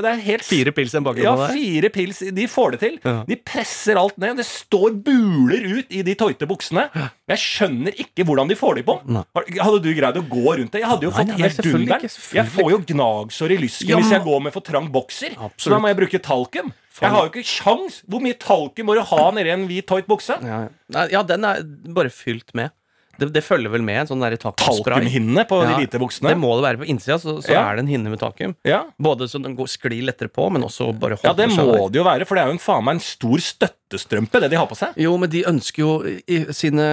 [0.03, 1.55] Det er helt Fire pils i en ja, baklomma der.
[1.55, 2.19] fire pils.
[2.35, 2.99] De får det til.
[3.31, 4.37] De presser alt ned.
[4.43, 6.89] Det står buler ut i de tøyte buksene.
[7.33, 8.97] Jeg skjønner ikke hvordan de får de på.
[9.17, 9.23] Nei.
[9.59, 10.83] Hadde du greid å gå rundt det?
[10.83, 12.07] Jeg hadde jo fått helt dunderen.
[12.37, 15.37] Jeg får jo gnagsår i lysken Ja, hvis jeg går med for trang bokser.
[15.57, 16.73] Så da må jeg bruke talkum.
[17.01, 18.03] Jeg har jo ikke kjangs.
[18.07, 20.37] Hvor mye talkum må du ha nedi en hvit tight bukse?
[20.45, 21.07] Ja, ja.
[21.17, 21.63] Ja, den er
[21.97, 22.71] bare fylt med.
[23.21, 24.95] Det, det følger vel med en sånn der tacospray.
[25.03, 26.31] Talkumhinne på Ja, de hvite buksene.
[26.33, 27.63] Det må det være på innsida, så, så Ja.
[27.71, 28.55] er det en hinne med talkum.
[28.65, 28.85] Ja.
[28.99, 31.73] Både så den går, sklir lettere på, men også bare ja, holder det seg må
[31.77, 31.91] der.
[31.93, 34.57] det jo være, for det er jo en faen meg en stor støttestrømpe, det de
[34.57, 34.97] har på seg.
[34.97, 35.93] Jo, men de ønsker jo
[36.27, 36.89] i sine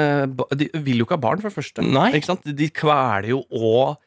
[0.56, 1.82] De vil jo ikke ha barn, for det første.
[1.88, 2.12] Nei.
[2.20, 2.44] Ikke sant?
[2.44, 3.98] De kveler jo og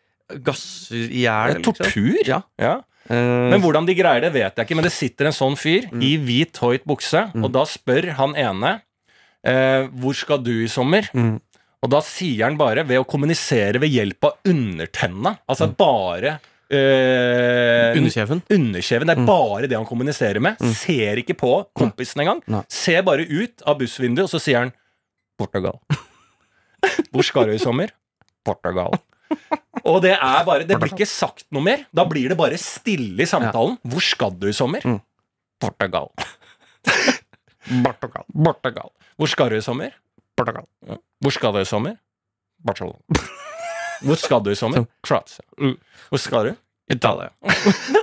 [0.45, 1.57] gasser i hjel.
[1.59, 1.75] liksom.
[1.75, 2.23] Tortur.
[2.29, 2.43] Ja.
[2.61, 2.77] ja.
[3.11, 4.77] Eh, Men hvordan de greier det, vet jeg ikke.
[4.79, 6.03] Men det sitter en sånn fyr Mm.
[6.07, 8.81] i hvit, høyt bukse, og da spør han ene
[9.45, 11.09] eh, hvor skal du i sommer?
[11.13, 11.41] Mm.
[11.83, 15.35] Og da sier han bare ved å kommunisere ved hjelp av undertenna.
[15.51, 16.37] Altså bare
[16.71, 18.43] øh, Underkjeven.
[18.55, 19.11] Underkjeven.
[19.11, 20.63] Det er bare det han kommuniserer med.
[20.79, 22.43] Ser ikke på kompisen engang.
[22.47, 22.63] Nei.
[22.71, 24.71] Ser bare ut av bussvinduet, og så sier han
[25.41, 25.81] Portugal.
[27.13, 27.91] Hvor skal du i sommer?
[28.47, 28.95] Portugal.
[29.89, 31.83] Og det er bare Det blir ikke sagt noe mer.
[31.91, 33.79] Da blir det bare stille i samtalen.
[33.83, 34.87] Hvor skal du i sommer?
[34.87, 35.01] Mm.
[35.63, 36.13] Portugal.
[37.87, 38.27] Portugal.
[38.31, 38.95] Portugal.
[39.19, 39.99] Hvor skal du i sommer?
[40.39, 40.67] Portugal.
[41.23, 41.99] Hvor skal du i sommer?
[42.65, 42.99] Barcelona.
[44.07, 44.87] Hvor skal du i sommer?
[45.07, 45.45] Kroatia.
[46.11, 46.55] Hvor skal du?
[46.93, 47.31] Italia.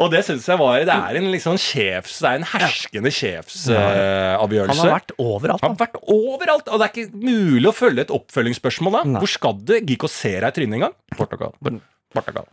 [0.00, 4.72] Og det syns jeg var Det er en liksom sjefs Det er en herskende sjefsavgjørelse.
[4.72, 5.62] Han har vært overalt.
[5.62, 9.02] Han har vært overalt, og det er ikke mulig å følge et oppfølgingsspørsmål da.
[9.14, 9.22] Nei.
[9.22, 9.76] Hvor skal du?
[9.78, 10.96] Gikk og ser deg i trynet engang?
[11.14, 11.54] Portugal.
[12.14, 12.48] Portugal.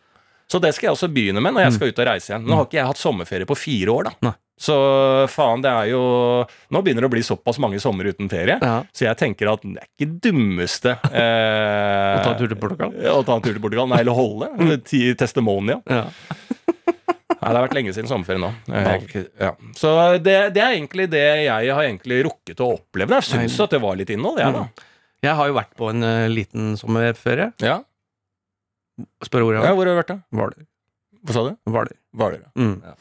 [0.51, 2.45] Så det skal jeg også begynne med når jeg skal ut og reise igjen.
[2.49, 4.13] Nå har ikke jeg hatt sommerferie på fire år, da.
[4.27, 4.35] Nei.
[4.61, 4.75] Så
[5.33, 6.01] faen, det er jo
[6.69, 8.59] Nå begynner det å bli såpass mange sommer uten ferie.
[8.61, 8.75] Ja.
[8.93, 12.93] Så jeg tenker at det er ikke dummeste eh, Å ta en tur til Portugal?
[12.93, 13.89] Å ta en tur til Portugal.
[13.89, 14.51] Nei, eller holde.
[14.89, 15.81] Ti Testimonia.
[15.89, 16.05] Ja.
[17.41, 18.51] Nei, det har vært lenge siden sommerferie nå.
[18.69, 19.55] Jeg, ja.
[19.73, 19.91] Så
[20.21, 23.17] det, det er egentlig det jeg har egentlig rukket å oppleve.
[23.17, 24.89] Jeg syns at det var litt innhold, jeg, da.
[25.25, 27.49] Jeg har jo vært på en uh, liten sommerferie.
[27.65, 27.79] Ja.
[29.25, 29.71] Spør hvor jeg vært?
[29.71, 30.37] ja, hvor har du vært, da?
[30.37, 30.67] Hvaler.
[31.21, 31.51] Hva sa du?
[31.69, 31.93] Hvaler.
[32.17, 32.39] Hvaler.
[32.41, 32.49] ja.
[32.57, 32.71] Mm.
[32.81, 32.93] Ja.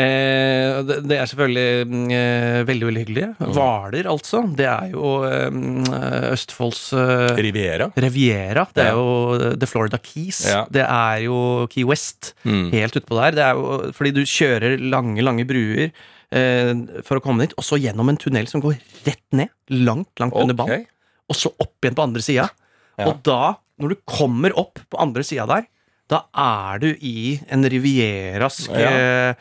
[0.00, 3.26] Eh, det, det er selvfølgelig mm, eh, veldig, veldig hyggelig.
[3.54, 4.40] Hvaler, altså.
[4.58, 7.86] Det er jo eh, Østfolds eh, Riviera.
[7.96, 8.66] Riviera.
[8.74, 8.98] Det er Ja.
[8.98, 10.42] jo The Florida Keys.
[10.50, 10.64] Ja.
[10.74, 11.38] Det er jo
[11.70, 12.32] Key West.
[12.44, 12.70] Mm.
[12.74, 13.38] Helt utpå der.
[13.38, 16.74] Det er jo fordi du kjører lange, lange bruer eh,
[17.06, 18.76] for å komme dit, og så gjennom en tunnel som går
[19.06, 19.54] rett ned.
[19.70, 20.86] Langt, langt under vann.
[21.30, 22.50] Og så opp igjen på andre sida.
[22.98, 23.06] Ja.
[23.12, 25.66] Og da, når du kommer opp på andre sida der,
[26.08, 28.90] da er du i en rivierask Ja.
[29.30, 29.34] eh,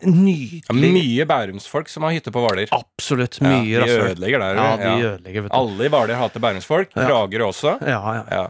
[0.00, 2.70] Det er mye bærumsfolk som har hytte på Hvaler.
[2.72, 4.04] Absolutt Ja, mye de rasshøl.
[4.14, 4.54] ødelegger der.
[4.56, 5.08] Ja, de ja.
[5.10, 5.56] ødelegger, vet du.
[5.58, 6.88] Alle i Hvaler hater bærumsfolk.
[6.96, 7.04] Ja.
[7.08, 7.74] Kragerø også.
[7.84, 8.22] Ja, ja.
[8.30, 8.46] Ja.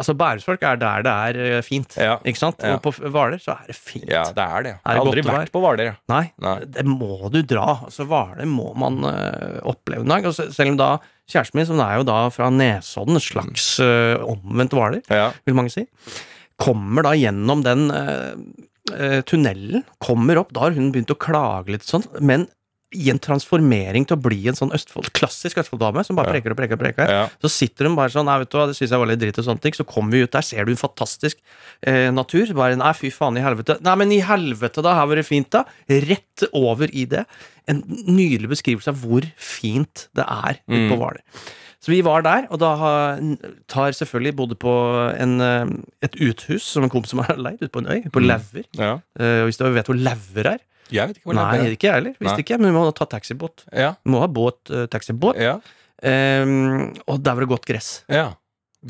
[0.00, 1.94] Altså, Bærumsfolk er der det er eh, fint.
[1.96, 2.16] Ja.
[2.24, 2.56] Ikke sant?
[2.64, 2.74] Ja.
[2.74, 4.08] Og på Hvaler så er det fint.
[4.10, 4.72] ja, det er det.
[4.72, 5.92] Jeg Er det aldri har aldri vært på Hvaler.
[6.08, 6.56] Nei, Nei.
[6.64, 7.68] det må du dra.
[7.86, 10.26] Altså, Hvaler må man eh, oppleve en dag.
[10.26, 10.90] Og selv om da
[11.30, 15.30] kjæresten min, som er jo da fra Nesodden, slags eh, omvendt Hvaler, Ja.
[15.46, 15.86] vil mange si,
[16.60, 18.32] kommer da gjennom den eh,
[18.94, 22.48] eh, tunnelen, kommer opp, da har hun begynt å klage litt sånn, men
[22.90, 26.58] i en transformering til å bli en sånn Østfold, klassisk Østfold-dame som bare preker og
[26.58, 27.12] preker og preker.
[27.12, 27.20] Ja.
[27.38, 29.38] Så sitter hun bare sånn Nei, vet du hva, det syns jeg var litt dritt
[29.38, 29.76] og sånne ting.
[29.78, 31.38] Så kommer vi ut der, ser du en fantastisk
[31.86, 32.50] eh, natur.
[32.58, 33.78] Bare nei, fy faen i helvete.
[33.86, 34.96] Nei, men i helvete, da.
[34.98, 35.62] Her var det fint, da.
[36.10, 37.22] Rett over i det.
[37.70, 41.06] En nydelig beskrivelse av hvor fint det er ute på Mm.
[41.80, 42.70] Så vi var der, og da
[43.72, 44.72] tar selvfølgelig bodde på
[45.16, 45.70] en, eh,
[46.04, 48.26] et uthus som en kompis som har leid, ute på en øy, på Mm.
[48.28, 48.64] Lauver.
[48.76, 48.90] ja.
[49.18, 50.58] Uh, hvis du vet hvor Lauver er?
[50.92, 51.62] Jeg vet ikke hvor Nei, er.
[51.62, 52.14] Nei, ikke jeg heller.
[52.20, 53.64] Visste ikke, men vi må ta taxibåt.
[53.72, 53.94] Ja.
[54.04, 55.38] Vi må ha båt, uh, taxibåt.
[55.40, 55.54] Ja.
[56.04, 58.04] Um, og der var det godt gress.
[58.08, 58.32] ja.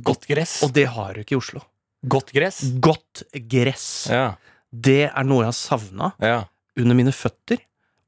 [0.07, 0.62] Godt gress.
[0.62, 1.61] Og det har du ikke i Oslo.
[2.07, 2.61] Godt gress.
[2.80, 4.07] Godt gress.
[4.09, 4.34] Ja.
[4.70, 6.45] Det er noe jeg har savna Ja.
[6.78, 7.59] under mine føtter,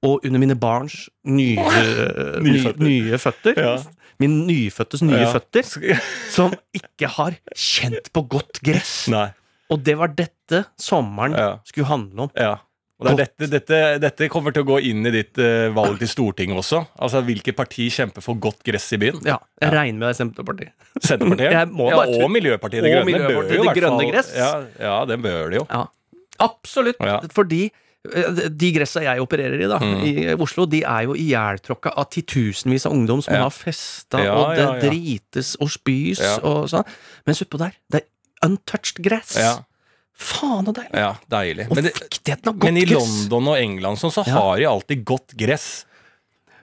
[0.03, 1.57] og under mine barns nye,
[2.47, 3.59] Nye nye føtter.
[3.59, 3.75] Ja.
[4.23, 5.31] Min nyfødtes nye Ja.
[5.35, 5.67] føtter,
[6.37, 9.09] som ikke har kjent på godt gress.
[9.13, 9.29] Nei.
[9.73, 11.57] Og det var dette sommeren Ja.
[11.69, 12.31] skulle handle om.
[12.39, 12.59] Ja.
[13.03, 16.07] Og det dette, dette, dette kommer til å gå inn i ditt uh, valg til
[16.07, 16.85] Stortinget også.
[17.03, 19.19] Altså Hvilket parti kjemper for godt gress i byen?
[19.27, 20.71] Ja, jeg regner med det er Senterpartiet.
[21.09, 21.51] Senterpartiet?
[21.51, 21.65] Ja,
[21.99, 23.09] og Miljøpartiet De Og Grønne.
[23.11, 24.31] Miljøpartiet bør jo De Grønne fall- gress.
[24.39, 24.53] Ja,
[24.87, 25.67] ja, det bør det jo.
[25.73, 25.83] Ja,
[26.47, 27.03] absolutt.
[27.03, 27.19] Ja.
[27.35, 27.63] Fordi
[28.05, 30.01] de gressa jeg opererer i da, Mm.
[30.05, 33.43] i Oslo, de er jo ihjeltråkka av titusenvis av ungdom som Ja.
[33.45, 36.85] har festa, Ja, og det ja, drites og spys og sånn.
[37.27, 39.37] Mens utpå der, det er untouched grass.
[39.37, 39.61] Ja,
[40.15, 40.93] Faen og deilig.
[40.95, 41.69] ja deilig.
[41.71, 42.99] Og Men, det, viktigheten av godt men i gress.
[43.31, 45.85] London og England sånn, så har de alltid godt gress.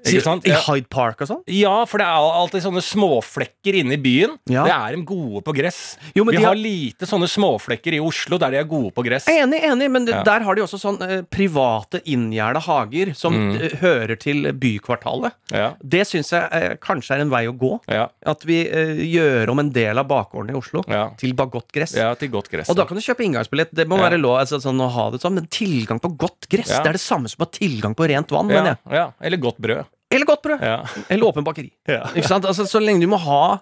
[0.06, 0.45] Ikke sant?
[0.47, 1.41] I Hyde Park og sånn?
[1.47, 4.38] Ja, for det er alltid sånne småflekker inne i byen.
[4.50, 4.64] Ja.
[4.68, 5.97] Det er de gode på gress.
[6.16, 9.04] Jo, men Vi har har- lite sånne småflekker i Oslo der de er gode på
[9.06, 9.26] gress.
[9.28, 10.24] Enig, enig, men Ja.
[10.24, 13.62] der har de også sånn eh, private inngjerda hager som Mm.
[13.62, 15.32] eh, hører til bykvartalet.
[15.52, 17.80] Ja, Det syns jeg eh, kanskje er en vei å gå.
[18.26, 20.84] At vi eh, gjør om en del av bakgården i Oslo
[21.18, 21.95] til bare godt gress.
[21.95, 22.70] ja til godt gress.
[22.70, 23.74] Og da kan du kjøpe inngangsbillett.
[23.74, 26.68] Det må være lov altså, sånn, å ha det sånn, men tilgang på godt gress
[26.70, 28.50] det er det samme som å ha tilgang på rent vann.
[28.50, 28.93] ja, mener jeg.
[28.93, 29.86] ja, Eller godt brød.
[30.12, 30.62] Eller godt brød.
[30.66, 30.78] Ja.
[31.14, 31.70] Eller åpen bakeri.
[31.88, 32.01] Ja.
[32.18, 33.60] Altså, så lenge du må ha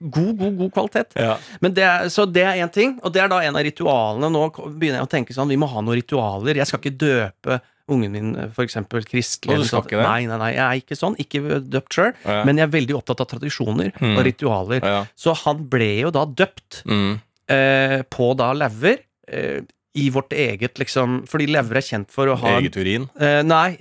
[0.00, 1.16] god, god, god kvalitet.
[1.20, 1.34] Ja.
[1.60, 4.30] Men det er, så det er én ting, og det er da en av ritualene.
[4.32, 6.56] Nå begynner jeg å tenke sånn, vi må ha noen ritualer.
[6.62, 7.58] Jeg skal ikke døpe
[7.92, 8.32] ungen min
[8.64, 9.52] eksempel kristelig.
[9.54, 10.06] Og du skal ikke det?
[10.08, 11.14] Nei, nei, nei, jeg er ikke sånn.
[11.22, 12.16] Ikke døpt sjøl.
[12.48, 14.16] Men jeg er veldig opptatt av tradisjoner Mm.
[14.16, 14.88] og ritualer.
[15.14, 17.20] Så han ble jo da døpt Mm.
[17.52, 18.98] eh, på da lever.
[19.28, 19.60] Eh,
[19.96, 23.06] I vårt eget, liksom Fordi lever er kjent for å ha Eget urin.
[23.18, 23.76] eh, Nei,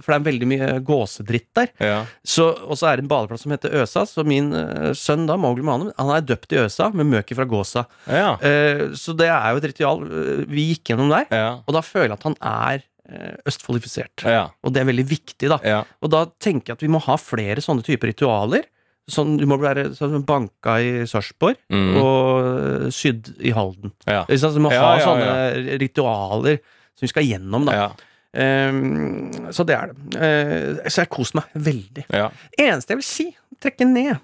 [0.00, 1.68] for det er veldig mye gåsedritt der.
[1.80, 1.98] Ja.
[2.24, 5.36] Så, og så er det en badeplass som heter Øsa, så min eh, sønn da,
[5.40, 7.84] Mowgli Manu, han er døpt i Øsa med møket fra gåsa.
[8.08, 8.34] Ja.
[8.40, 11.50] Eh, så det er jo et ritual eh, vi gikk gjennom der, Ja.
[11.66, 14.24] og da føler jeg at han er eh, østfoldifisert.
[14.24, 14.46] Ja.
[14.64, 15.58] Og det er veldig viktig, da.
[15.66, 15.80] Ja.
[16.00, 18.64] Og da tenker jeg at vi må ha flere sånne typer ritualer.
[19.10, 21.96] Sånn, du må være sånn banka i Sarpsborg Mm.
[22.02, 22.44] og
[22.84, 23.92] eh, sydd i Halden.
[24.06, 24.24] Ja.
[24.28, 26.60] Så Du må ha sånne ritualer
[26.94, 27.88] som vi skal gjennom, da.
[28.36, 29.96] Ehm, så det er det.
[30.14, 32.04] Uh, så jeg har kost meg veldig.
[32.14, 32.28] Ja.
[32.60, 33.26] Eneste jeg vil si,
[33.60, 34.20] trekke ned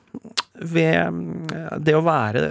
[0.54, 2.44] ved eh, det å være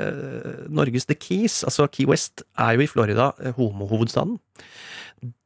[0.70, 4.36] Norges The Keys, altså Key West, er jo i Florida homohovedstaden.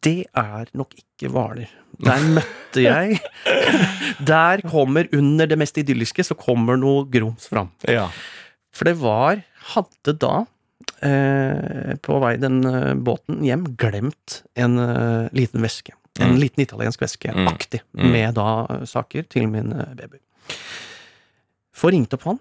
[0.04, 1.70] Det er nok ikke Hvaler.
[2.00, 3.20] Der møtte jeg
[4.24, 7.72] Der kommer, under det mest idylliske, så kommer noe grums fram.
[7.88, 8.08] Ja.
[8.72, 9.42] For det var
[9.74, 10.46] Hadde da
[11.06, 15.94] eh, på vei den eh, båten hjem glemt en eh, liten veske.
[16.20, 16.40] En Mm.
[16.42, 17.48] liten italiensk veske, Mm.
[17.48, 18.12] aktig, Mm.
[18.12, 20.18] med da eh, saker til min eh, baby.
[21.76, 22.40] Får ringt opp han.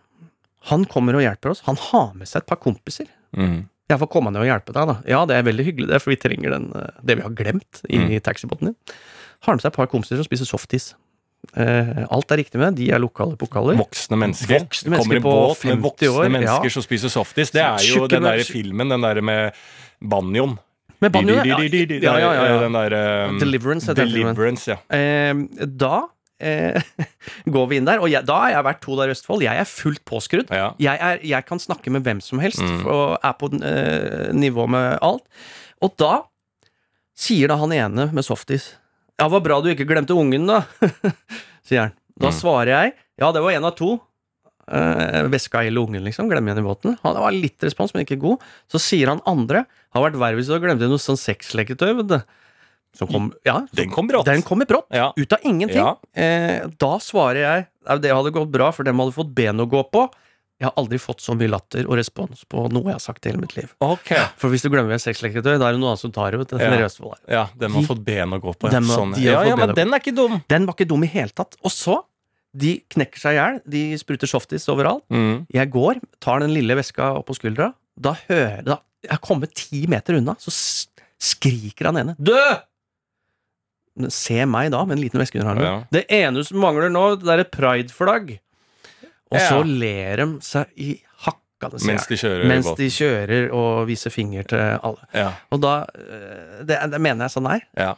[0.73, 1.63] Han kommer og hjelper oss.
[1.67, 3.07] Han har med seg et par kompiser.
[3.37, 3.69] Mm.
[3.89, 4.97] Jeg får komme ned og hjelpe deg, da.
[5.09, 6.67] Ja, det er veldig hyggelig, det, for vi trenger den,
[7.05, 8.21] det vi har glemt i Mm.
[8.21, 8.77] taxibåten din.
[9.47, 10.93] Har med seg et par kompiser som spiser softis.
[11.55, 12.83] Uh, alt er riktig med det.
[12.83, 13.77] De er lokale pokaler.
[13.79, 14.59] Voksne mennesker.
[14.65, 16.75] Voksne mennesker Kommer i på båt med voksne år, mennesker ja.
[16.75, 17.53] som spiser softis.
[17.55, 19.61] Det er jo den der filmen, den der med
[20.03, 20.57] banjoen.
[20.99, 21.61] Med banjoen, ja.
[21.63, 22.57] Ja, ja, ja, ja.
[22.65, 22.97] Den der
[23.31, 23.95] um, Deliverance.
[23.95, 24.81] Deliverance, ja.
[24.91, 25.45] Uh,
[25.79, 26.89] da uh,
[27.55, 29.47] går vi inn der, og jeg, da har jeg vært to der i Østfold.
[29.47, 30.51] Jeg er fullt påskrudd.
[30.51, 30.73] ja.
[30.83, 32.83] Jeg, er, jeg kan snakke med hvem som helst, Mm.
[32.91, 33.53] og er på
[34.35, 35.23] nivå med alt.
[35.87, 36.13] Og da
[37.19, 38.73] sier da han ene med softis
[39.19, 40.63] Ja, var bra du ikke glemte ungen, da,
[41.67, 41.97] sier han.
[42.19, 42.35] Da Mm.
[42.41, 43.97] svarer jeg ja, det var en av to.
[44.71, 46.29] Eh, veska hele ungen, liksom.
[46.31, 46.97] Glemme igjen i båten.
[47.03, 48.43] Han var litt respons, men ikke god.
[48.71, 49.65] Så sier han andre
[49.95, 51.95] har vært verre hvis du har glemt noe sånn sexleketøy.
[52.99, 54.25] Som kom, ja, Den kom brått.
[54.27, 54.87] den kom i brått.
[54.95, 55.11] Ja.
[55.17, 55.83] Ut av ingenting.
[55.83, 55.97] Ja.
[56.15, 59.67] Eh, da svarer jeg «Ja, det hadde gått bra, for dem hadde fått ben å
[59.69, 60.07] gå på.
[60.59, 63.31] Jeg har aldri fått så mye latter og respons på noe jeg har sagt i
[63.31, 63.71] hele mitt liv.
[63.85, 64.25] Okay.
[64.41, 66.41] For hvis du glemmer en sexleketøy, da er det noen andre som tar det.
[66.59, 66.73] Ja.
[67.31, 68.71] Ja, den har De- fått ben å gå på.
[68.73, 69.15] Dem Sånn.
[69.15, 70.43] de Ja, ja, men den er ikke dum.
[70.51, 71.55] Den var ikke dum i hele tatt.
[71.63, 72.01] Og så,
[72.57, 73.61] de knekker seg i hjel.
[73.71, 75.05] De spruter softis overalt.
[75.15, 75.47] Mm.
[75.55, 77.73] Jeg går, tar den lille veska opp på skuldra.
[77.99, 80.51] Da hører da, Jeg har kommet ti meter unna, så
[81.23, 82.63] skriker han ene 'Dø!'
[84.11, 85.65] Se meg da, med en liten veske under armen.
[85.65, 85.85] Ja.
[85.91, 88.39] Det ene som mangler nå, det er et prideflagg.
[89.31, 90.95] Og så ler de seg i
[91.27, 95.09] hakkende Mens de kjører mens de kjører og viser finger til alle.
[95.13, 95.33] Ja.
[95.51, 97.65] Og da eh, Det, det mener jeg sånn her.
[97.77, 97.95] Ja.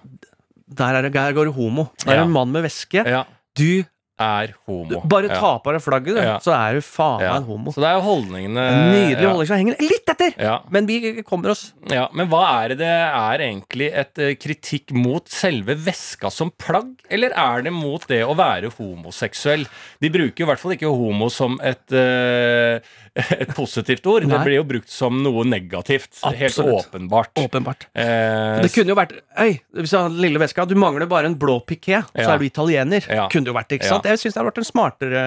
[0.80, 1.88] Der, er der går det homo.
[2.06, 2.24] Der er Ja.
[2.24, 3.04] en mann med veske.
[3.06, 3.24] ja.
[3.58, 3.84] Du,
[4.20, 5.00] Er homo.
[5.08, 6.36] bare ta på deg flagget, du, Ja.
[6.44, 7.36] så er du faen Ja.
[7.38, 7.72] en homo.
[7.72, 9.30] Så det er jo holdningene nydelig ja.
[9.30, 10.34] holdning som henger litt etter!
[10.38, 10.58] Ja.
[10.70, 14.92] Men vi kommer oss Ja, Men hva er det det er egentlig et eh, kritikk
[14.92, 19.66] mot selve veska som plagg, eller er det mot det å være homoseksuell?
[20.00, 22.80] De bruker i hvert fall ikke homo som et, eh,
[23.40, 24.24] et positivt ord.
[24.28, 24.36] Nei.
[24.36, 26.20] Det blir jo brukt som noe negativt.
[26.36, 27.32] Helt åpenbart.
[27.40, 27.88] Åpenbart.
[27.94, 31.26] Eh, Det kunne jo vært Øy, hvis jeg hadde den lille veska, du mangler bare
[31.30, 33.00] en blå piké, så er du italiener.
[33.32, 34.04] Kunne det jo vært ikke sant?
[34.10, 35.22] Jeg syns det hadde vært en smartere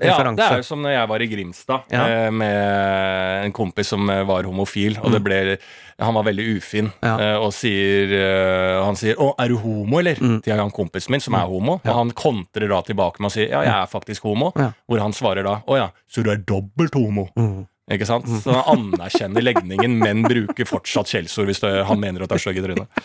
[0.00, 0.38] referanse.
[0.40, 2.04] Ja, det er jo som når jeg var i Grimstad Ja.
[2.06, 5.58] eh, med en kompis som eh, var homofil, og det ble
[5.98, 7.06] Han var veldig ufin, Mm.
[7.08, 7.14] Ja.
[7.18, 10.42] eh, og sier eh, Han sier 'Å, er du homo, eller?' Mm.
[10.42, 11.80] til han kompisen min, som er homo.
[11.84, 14.52] Og han kontrer da tilbake med å si 'Ja, jeg er faktisk homo',
[14.88, 17.28] hvor han svarer da 'Å ja, så du er dobbelt homo'?
[17.36, 17.66] Mm.
[17.92, 18.26] Ikke sant?
[18.42, 22.58] Så han anerkjenner legningen, men bruker fortsatt skjellsord hvis han mener at det er stygg
[22.58, 23.04] i trynet.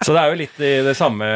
[0.00, 1.26] Så det er jo litt i det samme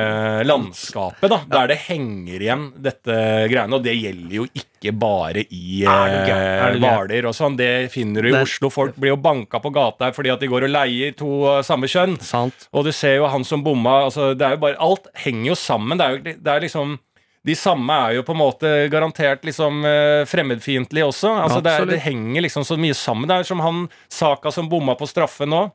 [0.44, 3.16] landskapet, da, der det henger igjen dette
[3.52, 3.76] greiene.
[3.76, 6.78] Og det gjelder jo ikke bare i eh?
[6.80, 7.58] Hvaler og sånn.
[7.60, 8.72] Det finner du i Oslo.
[8.72, 11.30] Folk blir jo banka på gata her fordi at de går og leier to
[11.64, 12.16] samme kjønn.
[12.24, 12.68] Sant.
[12.72, 15.58] Og du ser jo han som bomma altså, det er jo bare, Alt henger jo
[15.60, 16.00] sammen.
[16.00, 16.96] Det er, jo, det er liksom
[17.44, 21.32] De samme er jo på en måte garantert liksom eh, fremmedfiendtlige også.
[21.44, 23.28] Altså, det, er, det henger liksom så mye sammen.
[23.28, 25.66] Det er som han Saka som bomma på straffe nå,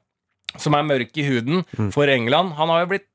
[0.57, 1.91] som er mørk i huden Mm.
[1.93, 2.55] for England.
[2.57, 3.05] Han har jo blitt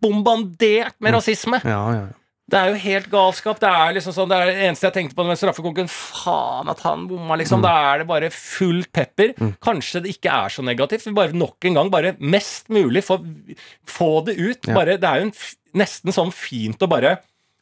[0.00, 1.58] bombandert med rasisme.
[1.66, 2.06] Ja, ja.
[2.46, 3.58] Det er jo helt galskap.
[3.58, 5.88] Det er liksom sånn, det er det eneste jeg tenkte på med straffekonken.
[5.90, 7.58] Faen at han bomma, liksom.
[7.64, 9.32] Da er det bare fullt pepper.
[9.66, 11.08] Kanskje det ikke er så negativt.
[11.08, 13.18] Vi bare nok en gang bare mest mulig få,
[13.90, 14.62] få det ut.
[14.70, 14.76] Ja.
[14.78, 15.34] Bare, det er jo en,
[15.82, 17.16] nesten sånn fint å bare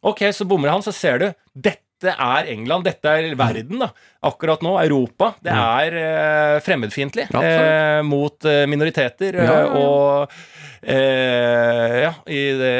[0.04, 1.28] Ok, så bommer han, så ser du.
[1.54, 1.80] Dette
[2.12, 3.88] er England, dette er verden, da.
[4.28, 5.30] Akkurat nå, Europa.
[5.44, 9.38] Det er eh, fremmedfiendtlig eh, mot eh, minoriteter.
[9.40, 9.64] Ja, ja, ja.
[9.64, 10.34] eh, og
[10.82, 12.72] eh, ja, i, det,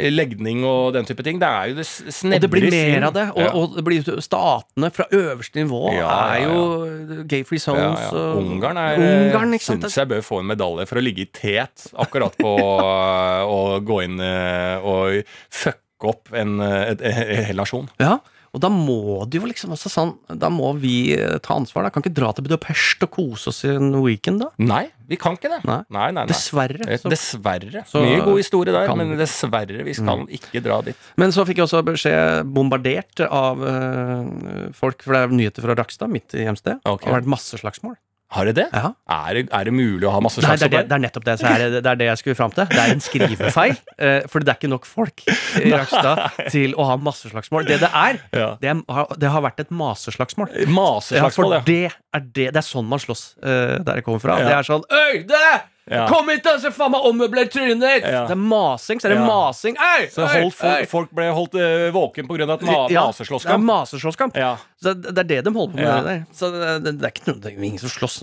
[0.00, 1.40] i legning og den type ting.
[1.42, 3.26] Det er jo det snevre Og det blir mer av det.
[3.34, 3.50] Og, Ja.
[3.58, 8.00] og det blir statene fra øverste nivå Ja, ja, er jo gay-free zones.
[8.00, 8.10] ja.
[8.16, 11.88] og- Ungarn er Ungarn, syns jeg bør få en medalje for å ligge i tet
[12.00, 12.56] akkurat på
[13.58, 15.22] å gå inn eh, og
[15.52, 15.78] fucke
[16.10, 17.88] opp en, eh, en hel nasjon.
[18.02, 18.18] Ja,
[18.52, 21.86] og da må det jo liksom også sånn Da må vi eh, ta ansvar.
[21.86, 24.50] da Kan ikke dra til Budapest og kose oss i en weekend, da.
[24.60, 25.62] Nei, vi kan ikke det.
[25.64, 25.78] Nei.
[25.88, 26.26] nei, nei.
[26.28, 26.84] Dessverre.
[26.84, 27.08] Eh, Så.
[27.08, 27.84] Dessverre.
[27.88, 30.96] Så Mye god historie der, men dessverre, vi skal ikke dra dit.
[31.16, 35.76] Men så fikk jeg også beskjed bombardert av øh, folk, for det er nyheter fra
[35.80, 36.82] Rakstad, mitt hjemsted.
[36.84, 37.06] Okay.
[37.06, 37.96] Det har vært masse slagsmål.
[38.32, 38.66] Har det det?
[38.72, 38.92] Ja.
[39.12, 41.34] Er, det er det mulig å ha masse Nei, det, det, det er nettopp det.
[41.40, 42.64] Så er det, det er det jeg skulle fram til.
[42.70, 43.74] Det er en skrivefeil.
[44.06, 45.24] eh, for det er ikke nok folk
[45.60, 47.68] i Rakstad til å ha masseslagsmål.
[47.68, 48.48] Det det er, Ja.
[48.62, 50.48] det, er, det har vært et maseslagsmål.
[50.56, 51.60] Ja, Maseslagsmål, for ja.
[51.68, 54.38] det er, det, det er sånn man slåss eh, der jeg kommer fra.
[54.40, 54.48] Ja.
[54.48, 55.52] Det er sånn Øy, det!
[55.90, 56.04] Ja.
[56.06, 58.04] Kom hit, da, så faen meg ommøbler trynet ditt!
[58.06, 58.20] Ja.
[58.28, 59.26] Det er masing, så er det Ja.
[59.26, 59.76] masing.
[59.82, 62.46] Ei, Så ei, folk, folk ble holdt uh, våken pga.
[62.54, 63.64] et ma Ja, Det er maseslåsskamp.
[63.66, 64.34] maseslåsskamp.
[64.82, 66.04] Det, det er det de holder på med.
[66.06, 66.24] Der.
[66.34, 68.20] Så det, det, det er ikke noe, det er ingen som slåss.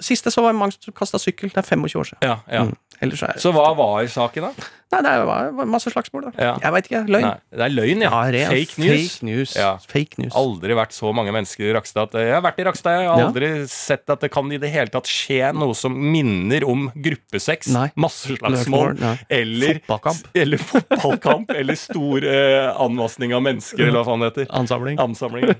[0.00, 1.52] Sist jeg så var det mange som kasta sykkel.
[1.52, 2.24] Det er 25 år siden.
[2.24, 2.64] Ja, ja.
[2.64, 2.74] Mm.
[3.02, 4.70] Er Så hva var saken, da?
[4.94, 6.32] Nei, det var masse slagsmål, da.
[6.38, 6.52] Ja.
[6.62, 7.00] Jeg veit ikke.
[7.10, 7.24] Løgn.
[7.26, 8.10] Nei, det er løgn, ja.
[8.30, 9.16] Ja, Fake news.
[9.16, 9.54] Fake news.
[9.58, 9.70] Ja.
[9.90, 10.34] Fake news.
[10.38, 12.14] Aldri vært så mange mennesker i Rakstad.
[12.20, 14.92] Jeg har vært i Rakstad, jeg har aldri sett at det kan i det hele
[14.94, 19.00] tatt skje noe som minner om gruppesex, masseslagsmål,
[19.40, 20.30] eller Fotballkamp.
[20.44, 24.50] Eller fotballkamp, eller stor eh, anvasning av mennesker, eller hva faen det heter.
[24.54, 25.00] Ansamling.
[25.02, 25.54] Ansamling.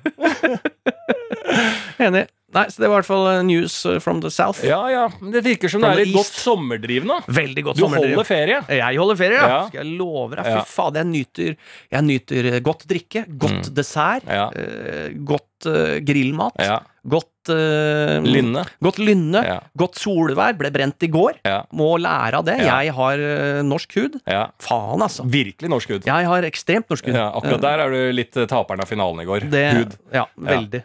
[2.05, 2.27] Enig.
[2.55, 4.63] Nei, så det var i hvert fall eh, news eh, from the south.
[4.67, 5.09] Ja, ja.
[5.21, 7.19] Men det virker som det er litt godt sommerdriv nå.
[7.27, 8.15] Veldig godt Du sommerdriv.
[8.15, 8.61] holder ferie.
[8.79, 9.49] Jeg holder ferie, ja.
[9.55, 9.61] Ja.
[9.69, 10.47] Skal jeg love deg.
[10.47, 10.63] Ja.
[10.63, 11.57] Fy fader, jeg nyter,
[11.97, 14.47] jeg nyter eh, godt drikke, godt dessert, Ja.
[14.55, 16.79] uh, godt uh, grillmat, Ja.
[17.05, 18.63] godt uh, Lynne.
[18.83, 19.59] Godt lynne, Ja.
[19.77, 20.55] godt solvær.
[20.57, 21.41] Ble brent i går.
[21.45, 21.59] Ja.
[21.77, 22.59] Må lære av det.
[22.65, 22.79] Ja.
[22.83, 23.17] Jeg har
[23.67, 24.21] norsk hud.
[24.31, 24.47] ja.
[24.63, 25.27] Faen, altså.
[25.29, 26.07] Virkelig norsk hud.
[26.09, 27.15] Jeg har ekstremt norsk hud.
[27.19, 29.51] Ja, akkurat der er du litt taperen av finalen i går.
[29.51, 29.97] Det, Hud.
[30.15, 30.85] Ja, veldig.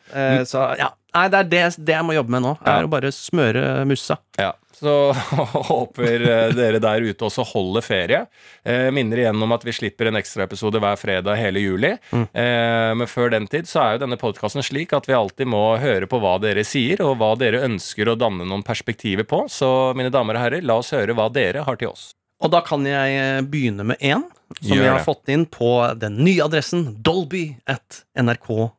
[0.50, 0.90] Så ja.
[1.16, 2.56] Nei, det er det, det jeg må jobbe med nå.
[2.70, 4.20] Er å bare smøre mussa.
[4.38, 4.92] Ja, så
[5.70, 8.20] håper eh, dere der ute også holder ferie.
[8.64, 11.96] Eh, minner igjen om at vi slipper en ekstraepisode hver fredag hele juli.
[12.14, 12.28] Mm.
[12.30, 15.64] Eh, men før den tid så er jo denne podkasten slik at vi alltid må
[15.82, 19.44] høre på hva dere sier, og hva dere ønsker å danne noen perspektiver på.
[19.52, 22.12] Så mine damer og herrer, la oss høre hva dere har til oss.
[22.40, 24.22] Og da kan jeg eh, begynne med én
[24.62, 25.06] som Gjør vi har det.
[25.06, 28.72] fått inn på den nye adressen dolby at nrk.no.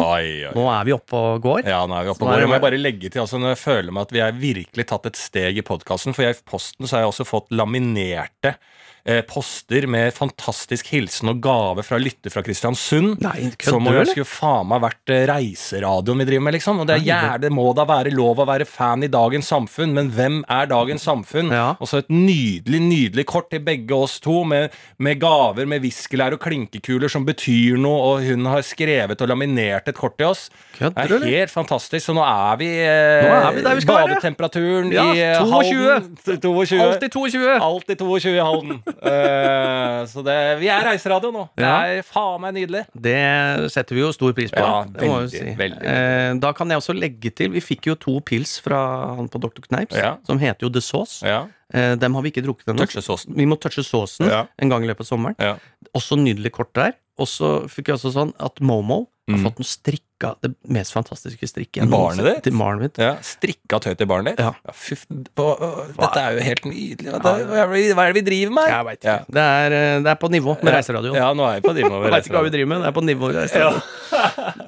[0.00, 0.48] Oi.
[0.56, 1.62] Nå er vi oppe og går.
[1.68, 2.40] Ja, nå er vi oppe og er går.
[2.46, 5.06] Jeg må bare- legge til, altså, når jeg føler meg at vi har virkelig tatt
[5.10, 6.14] et steg i podkasten.
[6.16, 8.54] For jeg, i posten så har jeg også fått laminerte
[9.28, 13.20] poster med fantastisk hilsen og gave fra lytter fra Kristiansund.
[13.24, 16.56] Nei, Som om kødder du, det skulle faen meg vært eh, reiseradioen vi driver med,
[16.58, 16.82] liksom.
[16.82, 19.94] Og det, er gjerne, det må da være lov å være fan i dagens samfunn,
[19.96, 21.52] men hvem er dagens samfunn?
[21.54, 21.66] Ja.
[21.80, 26.36] Og så et nydelig, nydelig kort til begge oss to, med, med gaver med viskelær
[26.36, 30.48] og klinkekuler som betyr noe, og hun har skrevet og laminert et kort til oss.
[30.78, 31.52] Det er helt eller?
[31.52, 32.06] fantastisk.
[32.06, 34.14] Så nå er vi, eh, Nå er vi der vi skal være.
[34.14, 35.50] badetemperaturen Ja, i eh, 22.
[35.50, 36.16] Halden.
[36.40, 36.80] 22.
[36.80, 37.56] Alltid 22!
[37.60, 38.80] Alltid 22 i Halden.
[38.98, 41.44] Eh, så det, vi er reiseradio nå.
[41.58, 42.84] Det er faen meg nydelig.
[42.94, 43.16] Det
[43.72, 44.60] setter vi jo stor pris på.
[44.62, 45.54] Ja, veldig, si.
[45.58, 45.80] veldig.
[45.92, 48.80] Eh, da kan jeg også legge til Vi fikk jo to pils fra
[49.18, 49.62] han på Dr.
[49.68, 50.16] Kneips, Ja.
[50.26, 51.20] som heter jo The Sauce.
[51.26, 51.46] Ja.
[51.72, 52.86] Eh, dem har vi ikke drukket ennå.
[53.36, 54.46] Vi må touche saucen Ja.
[54.58, 55.36] en gang i løpet av sommeren.
[55.38, 55.56] Ja.
[55.94, 56.94] Også nydelig kort der.
[57.18, 59.68] Og så fikk jeg også sånn at Momo har fått fått noe
[60.20, 61.88] strikka Det mest fantastiske strikket.
[61.90, 62.42] Barnet ditt?
[62.44, 62.98] Til barnet mitt.
[63.00, 64.44] Ja, Strikka tøy til barnet ditt?
[64.44, 64.72] Ja.
[64.72, 67.10] fy, f- på, å, dette er jo helt nydelig.
[67.14, 68.68] Hva, hva, er det- hva er det vi driver med?
[68.68, 69.04] Jeg ikke.
[69.08, 69.18] Ja.
[69.28, 71.16] Det, er, eh, det er på nivå med reiseradioen.
[71.16, 72.96] Ja, nå er vi på nivå Jeg vet ikke hva vi driver med, det er
[73.00, 73.82] på nivå med reiseradioen.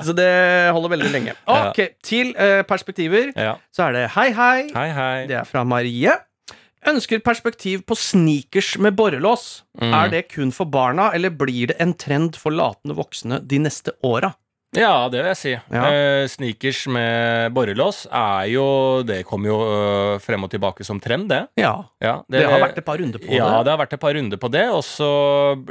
[0.06, 0.30] Så det
[0.72, 1.36] holder veldig lenge.
[1.46, 3.56] Ok, til uh, perspektiver Ja.
[3.74, 4.58] så er det hei, hei.
[4.74, 5.26] Hei, hei.
[5.28, 6.14] Det er fra Marie.
[6.88, 9.62] Ønsker perspektiv på sneakers med borrelås.
[9.78, 9.92] Mm.
[9.94, 13.94] Er det kun for barna, eller blir det en trend for latende voksne de neste
[14.02, 14.32] åra?
[14.72, 15.50] Ja, det vil jeg si.
[15.52, 15.80] Ja.
[15.92, 18.64] Eh, sneakers med borrelås er jo
[19.04, 21.42] Det kommer jo øh, frem og tilbake som trend, det.
[21.60, 21.74] Ja.
[22.00, 23.66] Ja, Det, har vært et par runder på ja, det.
[23.68, 24.64] det har vært et par runder på det.
[24.72, 25.10] Og så,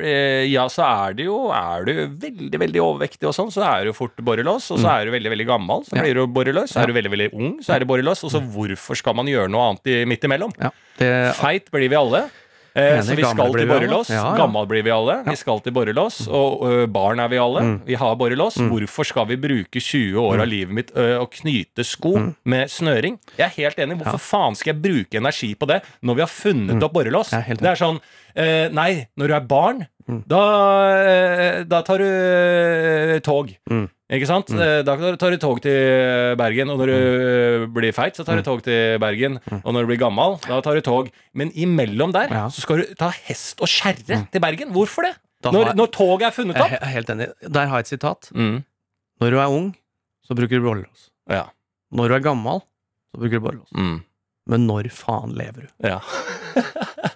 [0.05, 1.93] eh, ja, så er det jo Er du
[2.27, 4.69] veldig veldig overvektig og sånn, så er du fort borrelås.
[4.75, 6.03] Og så er du veldig veldig gammel, så Mm.
[6.05, 6.71] Blir du borrelås.
[6.73, 8.23] Så er du veldig veldig ung, så er du borrelås.
[8.23, 10.53] Og så hvorfor skal man gjøre noe annet i, midt imellom?
[10.61, 10.69] Ja,
[11.01, 12.23] det, Feit blir vi alle.
[12.73, 14.09] Eh, så vi skal til borrelås.
[14.13, 14.35] Ja, ja.
[14.39, 15.17] Gammel blir vi alle.
[15.27, 16.21] Vi skal til borrelås.
[16.31, 17.63] Og ø, barn er vi alle.
[17.67, 17.73] Mm.
[17.89, 18.55] Vi har borrelås.
[18.71, 22.13] Hvorfor skal vi bruke 20 år av livet mitt ø, og knyte sko
[22.47, 23.19] med snøring?
[23.37, 23.99] Jeg er helt enig.
[23.99, 27.33] Hvorfor faen skal jeg bruke energi på det når vi har funnet opp borrelås?
[27.35, 29.83] Det er sånn ø, Nei, når du er barn,
[30.27, 30.43] da,
[31.03, 33.51] eh, da tar du tog.
[34.11, 34.17] Mm.
[34.17, 34.49] Ikke sant?
[34.51, 34.83] Mm.
[34.83, 38.43] Da tar du tog til Bergen, og når du eh, blir feit, så tar du
[38.43, 39.37] tog til Bergen.
[39.63, 41.07] Og når du blir gammel, da tar du tog.
[41.33, 42.45] Men imellom der Ja.
[42.51, 44.73] så skal du ta hest og kjerre til Bergen.
[44.75, 45.13] Hvorfor det?
[45.41, 46.69] Da Når, har- når toget er funnet opp?
[46.69, 47.29] jeg er helt enig.
[47.49, 48.29] Der har jeg et sitat.
[48.35, 48.59] Mm.
[49.21, 49.71] Når du er ung,
[50.27, 51.07] så bruker du borrelås.
[51.31, 51.45] Ja.
[51.95, 52.59] Når du er gammel,
[53.15, 53.71] så bruker du borrelås.
[53.73, 54.03] Mm.
[54.51, 55.87] Men når faen lever du?
[55.87, 55.99] Ja.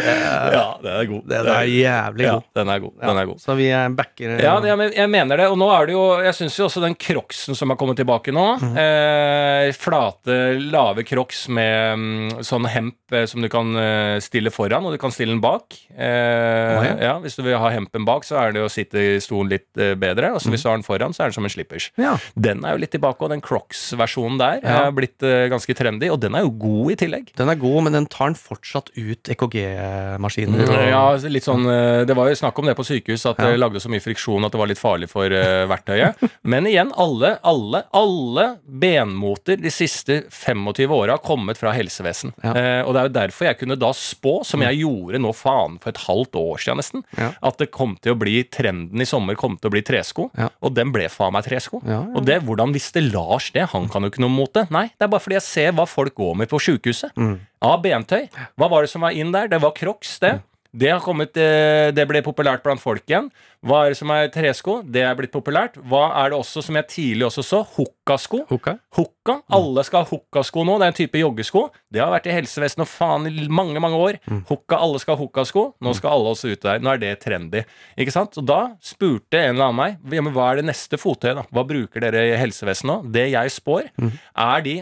[0.00, 1.24] ja, den er god.
[1.30, 2.44] Den er jævlig ja, god.
[2.60, 2.94] den er god.
[3.00, 3.40] Den er god.
[3.42, 5.48] Så vi er backer Ja, ja jeg, jeg mener det.
[5.52, 8.32] Og nå er det jo Jeg syns jo også den crocsen som har kommet tilbake
[8.34, 8.74] nå mm.
[8.80, 10.36] eh, Flate,
[10.72, 15.00] lave crocs med mm, sånn hemp eh, som du kan eh, stille foran, og du
[15.02, 15.76] kan stille den bak.
[15.94, 16.94] Eh, ja.
[17.00, 19.68] ja, Hvis du vil ha hempen bak, så er det å sitte i stolen litt
[19.80, 20.32] eh, bedre.
[20.34, 20.54] Og så Mhm.
[20.56, 21.90] hvis du har den foran, så er den som en slippers.
[22.00, 22.16] Ja.
[22.34, 24.86] Den er jo litt tilbake, og den crocs-versjonen der Ja.
[24.88, 27.30] er blitt eh, ganske trendy, og den er jo god i tillegg.
[27.36, 29.56] Den er god, men den tar den fortsatt ut EKG
[29.90, 30.68] skrapemaskiner.
[30.68, 33.58] og- Ja, litt sånn eh, Det var jo snakk om det på sykehus, at det
[33.58, 36.16] lagde så mye friksjon at det var litt farlig for eh, verktøyet.
[36.44, 42.32] Men igjen, alle, alle, alle benmoter de siste 25 åra har kommet fra helsevesen.
[42.42, 42.54] Ja.
[42.54, 45.78] Eh, og det er jo derfor jeg kunne da spå, som jeg gjorde nå faen
[45.80, 47.32] for et halvt år siden nesten, Ja.
[47.42, 50.30] at det kom til å bli trenden i sommer kom til å bli tresko.
[50.36, 50.48] Ja.
[50.62, 51.82] Og den ble faen meg tresko.
[52.14, 53.68] Og det, hvordan visste Lars det?
[53.70, 54.70] Han kan jo ikke noe mot det.
[54.70, 57.10] Nei, det er bare fordi jeg ser hva folk går med på sjukehuset.
[57.16, 57.38] Mm.
[57.60, 58.28] Av bentøy.
[58.56, 59.50] Hva var det som var inn der?
[59.52, 60.38] Det var Crocs, det.
[60.70, 63.26] Det, har kommet, eh, det ble populært blant folk igjen.
[63.66, 64.76] Hva er det som er tresko?
[64.86, 65.74] Det er blitt populært.
[65.90, 67.58] Hva er det også som jeg tidlig også så?
[67.74, 68.44] Hukkasko.
[68.48, 68.76] Hukka.
[68.96, 69.34] Hukka.
[69.52, 70.78] Alle skal ha hukkasko nå.
[70.78, 71.64] Det er en type joggesko.
[71.90, 74.20] Det har vært i helsevesenet og faen i mange, mange år.
[74.48, 75.66] Hukka, alle skal ha hukkasko.
[75.82, 76.80] Nå skal alle også ut der.
[76.80, 77.64] Nå er det trendy.
[77.98, 78.38] Ikke sant?
[78.38, 81.44] Og da spurte en eller annen meg ja, men hva er det neste fottøyet, da?
[81.50, 83.12] Hva bruker dere i helsevesenet nå?
[83.18, 84.78] Det jeg spår, er de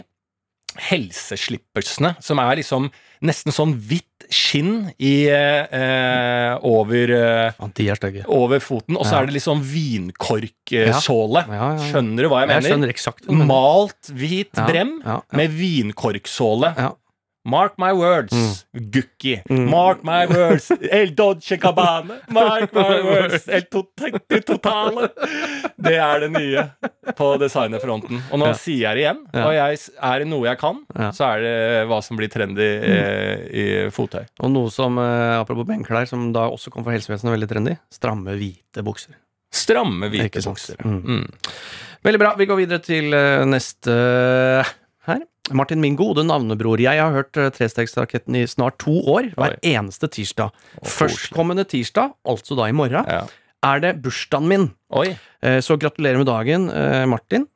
[0.79, 2.89] helseslippersene som er liksom
[3.25, 8.23] nesten sånn hvitt skinn i eh, over eh, Faen, de er stygge.
[8.31, 9.21] over foten, og så Ja.
[9.21, 11.43] er det litt sånn vinkorksåle.
[11.47, 11.87] Ja, ja, ja.
[11.89, 12.69] Skjønner du hva jeg Jeg mener?
[12.73, 13.27] skjønner eksakt.
[13.49, 15.37] Malt hvit Ja, brem ja, ja.
[15.37, 16.73] med vinkorksåle.
[17.45, 19.39] Mark my words, Gukki.
[19.49, 22.17] Mark my words, El Dodge Cabane.
[22.35, 24.03] Mark my words, El Tot-
[24.45, 25.07] Totale.
[25.79, 26.65] Det er det nye
[27.15, 28.19] på designerfronten.
[28.31, 28.57] Og nå Ja.
[28.59, 29.21] sier jeg det igjen.
[29.39, 29.79] Og jeg,
[30.11, 31.09] er det noe jeg kan, Ja.
[31.15, 31.55] så er det
[31.89, 33.65] hva som blir trendy eh, i
[33.95, 34.27] fottøy.
[34.43, 37.77] Og noe som, eh, apropos benklær, som da også kom fra helsevesenet, veldig trendy.
[37.89, 39.15] Stramme, hvite bukser.
[39.49, 40.75] Stramme, hvite bukser.
[40.85, 41.01] Mm.
[41.01, 41.27] Mm.
[42.05, 42.35] Veldig bra.
[42.37, 43.95] Vi går videre til eh, neste
[45.07, 45.23] her.
[45.51, 46.79] Martin, min gode navnebror.
[46.81, 49.75] Jeg har hørt uh, Trestegsraketten i snart to år, hver Oi.
[49.75, 50.51] eneste tirsdag.
[50.85, 53.25] Førstkommende tirsdag, altså da i morgen, Ja.
[53.63, 54.71] er det bursdagen min.
[54.91, 55.17] Oi.
[55.43, 57.47] Eh, Så gratulerer med dagen, eh, Martin.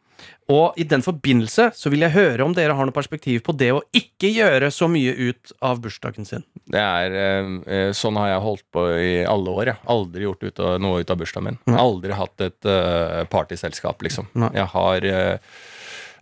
[0.50, 3.70] Og i den forbindelse så vil jeg høre om dere har noe perspektiv på det
[3.72, 6.44] å ikke gjøre så mye ut av bursdagen sin.
[6.70, 9.66] Det er, eh, eh, Sånn har jeg holdt på i alle år.
[9.66, 9.78] Jeg.
[9.88, 11.60] Aldri gjort ut av, noe ut av bursdagen min.
[11.66, 11.78] Nei.
[11.80, 14.28] Aldri hatt et eh, partyselskap, liksom.
[14.36, 14.50] Nei.
[14.54, 15.38] Jeg har eh,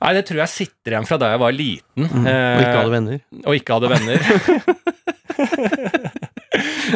[0.01, 2.07] Nei, det tror jeg sitter igjen fra da jeg var liten.
[2.09, 2.25] Mm.
[2.25, 3.19] eh, Og ikke hadde venner.
[3.45, 4.19] og ikke hadde venner.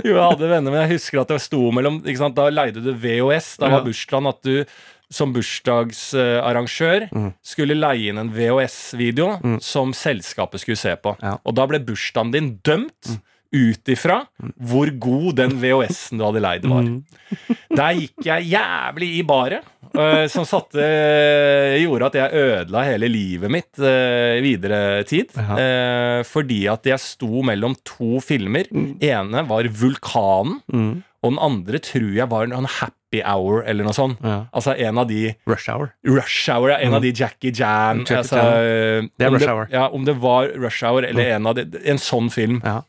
[0.05, 2.35] jo, jeg hadde venner, men jeg husker at det sto mellom sant?
[2.37, 3.55] Da leide du VHS.
[3.61, 3.85] Da var Ja.
[3.87, 4.65] bursdagen at du
[5.13, 7.33] som bursdagsarrangør Mm.
[7.45, 11.15] skulle leie inn en VHS-video som selskapet skulle se på.
[11.21, 11.37] Ja.
[11.45, 13.19] Og da ble bursdagen din dømt
[13.55, 14.19] ut ifra
[14.59, 16.83] hvor god den VHS-en du hadde leid var.
[16.83, 17.55] Mm.
[17.75, 19.63] Der gikk jeg jævlig i baret,
[19.95, 20.85] øh, som satte
[21.81, 25.31] gjorde at jeg ødela hele livet mitt i videre tid.
[25.39, 28.67] Eh, fordi at jeg sto mellom to filmer.
[29.01, 31.03] ene var Vulkanen, Mm.
[31.23, 34.19] og den andre tror jeg var en Happy Hour eller noe sånt.
[34.23, 34.45] Ja.
[34.53, 35.91] Altså en av de Rush Hour.
[36.05, 39.49] Rush Hour, ja, en av de Jackie Chan Jackie altså, øh, Det er Rush Rush
[39.53, 39.67] Hour.
[39.71, 42.61] Ja, om det var Rush Hour eller en av de, en sånn film.
[42.65, 42.81] Ja.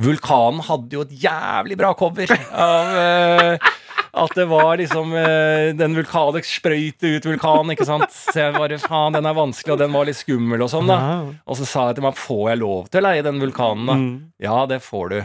[0.00, 3.72] Vulkanen hadde jo et jævlig bra cover av uh,
[4.12, 8.08] at det var liksom uh, Den vulkanen sprøyte ut vulkanen, ikke sant.
[8.12, 10.98] Så jeg bare faen, den er vanskelig, og den var litt skummel og sånn, da.
[11.48, 13.96] Og så sa jeg til meg, får jeg lov til å leie den vulkanen, da?
[14.00, 14.12] Mm.
[14.44, 15.18] Ja, det får du.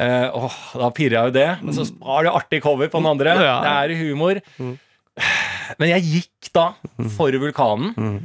[0.00, 1.48] Uh, åh, da pirra jo det.
[1.60, 3.36] Men så har du artig cover på den andre.
[3.40, 3.56] Ja.
[3.64, 4.40] Det er humor.
[5.80, 6.70] Men jeg gikk da
[7.16, 8.20] for vulkanen, Mm.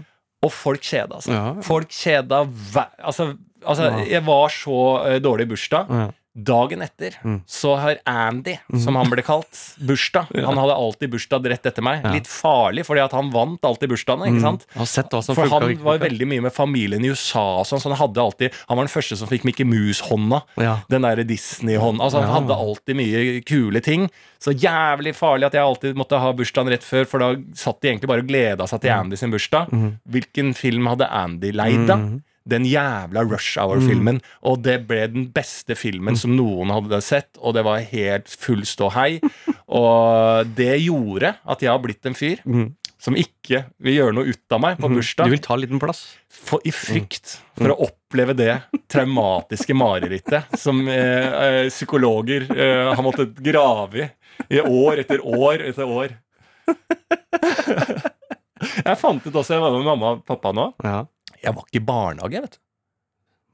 [0.45, 1.33] og folk kjeda seg.
[1.35, 1.55] Ja.
[1.65, 2.43] Folk kjeda
[3.03, 3.31] Altså,
[3.65, 6.13] altså jeg var så uh, dårlig i bursdag.
[6.35, 7.37] Dagen etter Mm.
[7.47, 10.27] så har Andy, som han ble kalt, bursdag.
[10.35, 12.03] Han hadde alltid bursdag rett etter meg.
[12.11, 14.27] Litt farlig, fordi at han vant alltid bursdagene.
[14.33, 14.65] ikke sant?
[14.83, 17.95] Sett hva For han var veldig mye med familien i USA og sånn, så han
[18.01, 20.41] hadde alltid Han var den første som fikk Mickey Mouse-hånda.
[20.91, 22.03] Den derre Disney-hånda.
[22.03, 24.09] Altså, han hadde alltid mye kule ting.
[24.43, 27.93] Så jævlig farlig at jeg alltid måtte ha bursdagen rett før, for da satt de
[27.93, 29.71] egentlig bare og gleda seg til Andy sin bursdag.
[30.11, 31.95] Hvilken film hadde Andy leid, da?
[32.45, 34.21] Den jævla Rush Hour-filmen.
[34.45, 38.65] Og det ble den beste filmen som noen hadde sett, og det var helt full
[38.69, 39.19] ståhei.
[39.75, 42.67] Og det gjorde at jeg har blitt en fyr mm.
[43.01, 45.31] som ikke vil gjøre noe ut av meg på Du bursdag.
[45.33, 46.03] vil ta en liten plass?
[46.29, 48.59] For, I frykt for å oppleve det
[48.93, 54.07] traumatiske marerittet som eh, eh, psykologer eh, har måttet grave i
[54.51, 56.15] i år etter år etter år.
[58.85, 61.05] Jeg fant ut også, jeg var med mamma og pappa nå Ja.
[61.43, 62.61] Jeg var ikke i barnehage, vet du.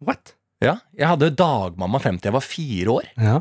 [0.08, 0.36] What?
[0.62, 3.08] Ja, jeg hadde dagmamma frem til jeg var fire år.
[3.18, 3.40] Ja.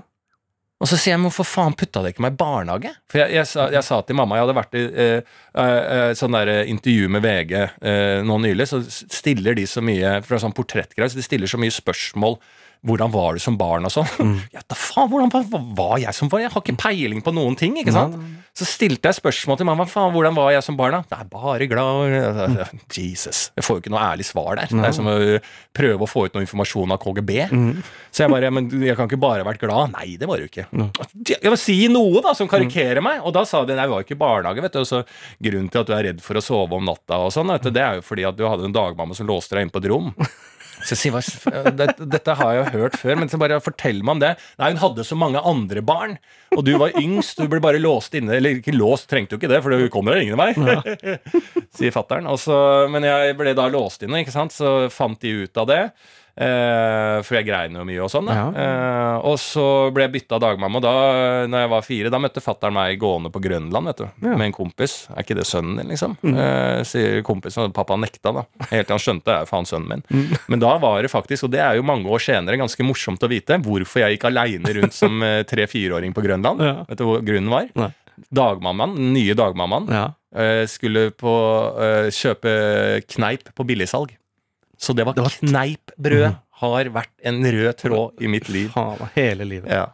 [0.81, 2.95] Og så sier jeg, men hvorfor faen putta dere ikke meg i barnehage?
[3.13, 6.13] For jeg, jeg, sa, jeg sa til mamma, jeg hadde vært i eh, eh, eh,
[6.17, 10.41] sånn der eh, intervju med VG eh, nå nylig, så stiller de så mye fra
[10.41, 12.39] sånn portrettgreier, så de stiller så mye spørsmål
[12.87, 14.09] hvordan var du som barn og sånn.
[14.19, 14.37] Mm.
[14.57, 15.31] Ja, da faen, hvordan
[15.77, 16.47] var, jeg som barn?
[16.47, 18.17] Jeg har ikke peiling på noen ting, ikke sant?
[18.57, 21.01] Så stilte jeg spørsmål til mamma, faen, hvordan var jeg som barn da?
[21.07, 22.57] Det er bare glad
[22.97, 23.51] Jesus.
[23.57, 24.73] Jeg får jo ikke noe ærlig svar der.
[24.73, 25.15] Det er som å
[25.77, 27.31] prøve å få ut noe informasjon av KGB.
[28.11, 29.95] Så jeg bare, men jeg kan ikke bare ha vært glad.
[29.95, 30.67] Nei, det var du ikke.
[31.31, 33.23] Jeg må si noe da, som karikerer meg.
[33.23, 34.83] Og da sa de, nei, vi var jo ikke barnehage, vet du.
[34.83, 35.03] Og så
[35.39, 38.01] grunnen til at du er redd for å sove om natta og sånn, det er
[38.01, 40.11] jo fordi at du hadde en dagmamma som låste deg inn på et rom.
[40.85, 41.71] Så jeg sier, hva,
[42.01, 44.31] dette, har jeg hørt før, men så bare fortell meg om det.
[44.61, 46.17] Nei, hun hadde så mange andre barn,
[46.57, 48.37] og du var yngst, du ble bare låst inne.
[48.39, 50.53] Eller ikke låst, trengte jo ikke det, for hun kommer jo ingen vei,
[51.77, 52.31] sier fattern.
[52.93, 55.83] Men jeg ble da låst inne, ikke sant, så fant de ut av det.
[56.41, 58.29] Eh, for jeg grein jo mye og sånn.
[58.33, 58.47] Ja.
[58.49, 60.81] Eh, og så ble jeg bytta dagmamma.
[60.81, 60.93] Da
[61.51, 64.37] når jeg var fire, da møtte fattern meg gående på Grønland vet du, Ja.
[64.41, 64.95] med en kompis.
[65.13, 66.17] Er ikke det sønnen din, liksom?
[66.25, 68.47] Eh, sier kompisen, og pappa nekta, da.
[68.71, 70.05] Helt til han skjønte det er faen sønnen min.
[70.49, 73.29] Men da var det faktisk, og det er jo mange år senere, ganske morsomt å
[73.29, 75.21] vite, hvorfor jeg gikk aleine rundt som
[75.51, 76.61] tre-fireåring på Grønland.
[76.65, 76.85] Ja.
[76.89, 77.69] Vet du hvor grunnen var?
[77.77, 77.91] Nei.
[78.33, 79.87] Dagmammaen, den nye dagmammaen,
[80.69, 81.31] skulle på,
[82.13, 84.13] kjøpe kneip på billigsalg.
[84.81, 88.71] Så det var, Det var- kneipbrød har vært en rød tråd i mitt liv.
[88.73, 89.69] Faen, hele livet.
[89.71, 89.87] Ja.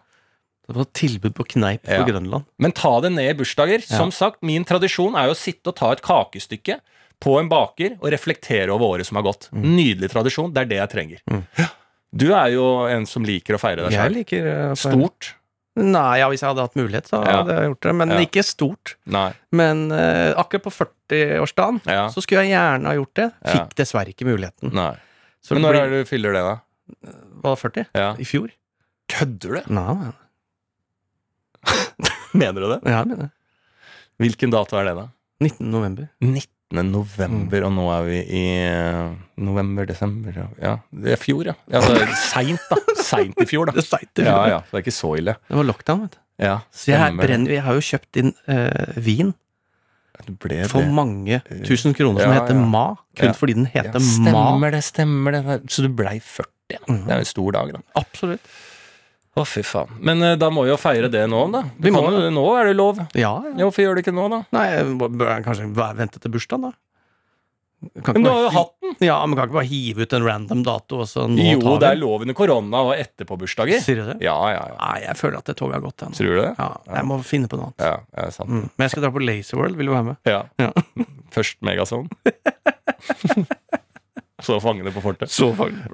[0.66, 2.04] Det var tilbud på kneip på Ja.
[2.06, 2.44] Grønland.
[2.58, 3.78] Men ta det ned i bursdager.
[3.82, 3.96] Ja.
[3.98, 6.80] Som sagt, min tradisjon er jo å sitte og ta et kakestykke
[7.20, 9.48] på en baker og reflektere over året som har gått.
[9.52, 9.76] Mm.
[9.76, 10.52] Nydelig tradisjon.
[10.52, 11.20] Det er det jeg trenger.
[11.30, 11.70] Mm.
[12.16, 15.34] Du er jo en som liker å feire deg liker eh, Stort?
[15.76, 17.38] Nei, ja, hvis jeg hadde hatt mulighet, så Ja.
[17.42, 17.94] hadde jeg gjort det.
[17.94, 18.18] Men Ja.
[18.24, 18.94] ikke stort.
[19.06, 19.32] Nei.
[19.52, 22.06] Men uh, akkurat på 40-årsdagen Ja.
[22.08, 23.32] så skulle jeg gjerne ha gjort det.
[23.44, 23.52] Ja.
[23.52, 24.72] Fikk dessverre ikke muligheten.
[24.72, 24.94] Nei.
[25.44, 26.56] Så Men når blir- er det du fyller det, da?
[27.42, 27.86] Var det 40?
[27.94, 28.12] Ja.
[28.18, 28.48] I fjor?
[29.08, 29.72] Kødder du?
[29.74, 30.12] Nei, nei.
[32.34, 32.80] Mener du det?
[32.84, 33.30] Ja, jeg mener det.
[34.22, 35.06] Hvilken dato er det, da?
[35.44, 35.70] 19.
[35.70, 36.08] november.
[36.24, 36.46] 19.
[36.74, 40.46] november, og nå er vi i eh, november, desember ja.
[40.62, 40.72] ja.
[40.90, 41.54] Det er fjor, ja.
[41.70, 42.76] ja det er Seint, da.
[43.06, 43.76] Seint i fjor, da.
[43.76, 44.22] Det er seigt.
[44.24, 44.58] Ja, ja.
[44.66, 45.36] Så det er ikke så ille.
[45.46, 46.22] Det var lockdown, vet du.
[46.42, 49.30] Ja, Så jeg, brenner, jeg har jo kjøpt inn eh, vin
[50.40, 50.88] for det.
[50.96, 51.38] mange
[51.68, 52.66] tusen kroner som Ja, heter ja.
[52.72, 52.84] Ma.
[53.16, 53.32] Kun Ja.
[53.36, 54.10] fordi den Ja, heter Ma.
[54.10, 55.42] stemmer det, stemmer det.
[55.72, 56.78] Så du blei 40, ja.
[56.88, 57.04] Mhm.
[57.06, 57.80] Det er en stor dag, da.
[58.00, 58.40] Absolutt.
[59.36, 59.90] Å, fy faen.
[60.00, 61.60] Men eh, da må vi jo feire det nå, da.
[61.76, 63.02] Vi må kan jo, nå er det lov.
[63.12, 63.52] Ja, ja.
[63.52, 64.42] Ja, Hvorfor gjør du ikke nå, da?
[64.56, 64.66] Nei,
[64.96, 66.72] bør jeg kanskje vente til bursdagen, da?
[68.02, 68.94] Kan Men du bare har jo hi- hatt den!
[69.04, 71.74] Ja, men kan ikke bare hive ut en random dato, og så nå Jo, tar
[71.74, 72.00] vi det er den?
[72.06, 73.82] lov under korona og etterpåbursdager.
[73.84, 74.16] Sier du det?
[74.24, 74.78] Ja, ja, ja.
[74.80, 76.16] Nei, jeg føler at det toget har gått ennå.
[76.16, 76.48] Tror du det?
[76.56, 77.84] Ja, jeg må finne på noe annet.
[77.84, 78.48] Ja, ja sant.
[78.48, 78.64] Mm.
[78.72, 80.16] Men jeg skal dra på Lazy World, vil du være med?
[80.32, 80.40] Ja.
[80.64, 80.72] Ja.
[81.36, 82.08] Først Megazone.
[84.46, 85.30] Så fangene på fortet.
[85.32, 85.84] Så faglig.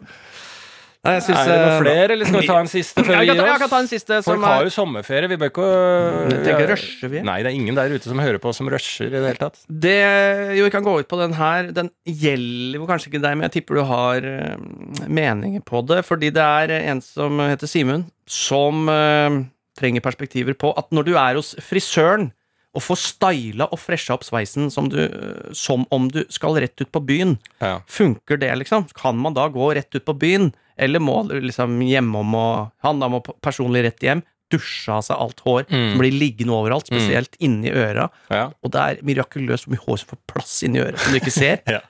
[1.02, 3.16] Nei, jeg synes, Er det noen eh, flere, eller skal vi ta en siste før
[3.16, 5.30] vi gir ta, jeg kan ta en siste Folk som har jo sommerferie.
[5.32, 7.22] Vi bør ikke Jeg tenker rusher vi.
[7.26, 9.58] Nei, det er ingen der ute som hører på som rusher i det hele tatt.
[9.66, 9.96] Det,
[10.54, 11.72] jo, vi kan gå ut på den her.
[11.74, 14.62] Den gjelder jo kanskje ikke deg, men jeg tipper du har eh,
[15.10, 16.04] meninger på det.
[16.06, 19.42] Fordi det er en som heter Simen, som uh,
[19.82, 22.30] trenger perspektiver på at når du er hos frisøren
[22.72, 25.02] og får styla og fresha opp sveisen som, du,
[25.56, 27.80] som om du skal rett ut på byen, Ja.
[27.90, 28.86] funker det, liksom?
[28.96, 33.00] Kan man da gå rett ut på byen, eller må du liksom hjemom og Han
[33.00, 35.92] da må personlig rett hjem, dusje av seg alt hår Mm.
[35.94, 38.10] som blir liggende overalt, spesielt inni øra.
[38.28, 38.50] Ja.
[38.62, 41.32] Og det er mirakuløst hvor mye hår som får plass inni øret, som du ikke
[41.32, 41.62] ser.
[41.72, 41.80] Ja.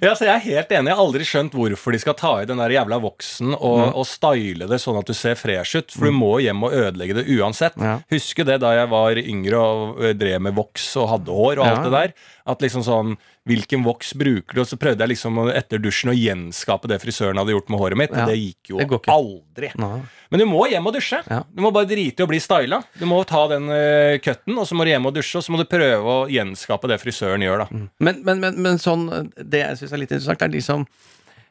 [0.00, 0.88] ja, så Jeg er helt enig.
[0.88, 4.06] Jeg har aldri skjønt hvorfor de skal ta i den der jævla voksen og, og
[4.08, 5.90] style det sånn at du ser fresh ut.
[5.92, 7.76] For du må hjem og ødelegge det uansett.
[7.76, 7.98] Ja.
[8.14, 11.84] Husker det da jeg var yngre og drev med voks og hadde hår og alt
[11.84, 12.14] det der.
[12.48, 13.18] At liksom sånn
[13.50, 14.62] Hvilken voks bruker du?
[14.62, 18.00] Og så prøvde jeg liksom etter dusjen å gjenskape det frisøren hadde gjort med håret
[18.00, 18.14] mitt.
[18.14, 18.28] Ja.
[18.30, 19.72] Det gikk jo Det aldri.
[19.80, 19.90] Nå.
[20.30, 21.20] Men du må hjem og dusje.
[21.26, 21.42] Ja.
[21.50, 22.80] Du må bare drite i å bli styla.
[23.00, 25.54] Du må ta den uh, cutten, og så må du hjem og dusje, og så
[25.54, 27.86] må du prøve å gjenskape det frisøren gjør, da.
[27.98, 30.84] Men, men, men, men sånn Det jeg syns er litt interessant, er de som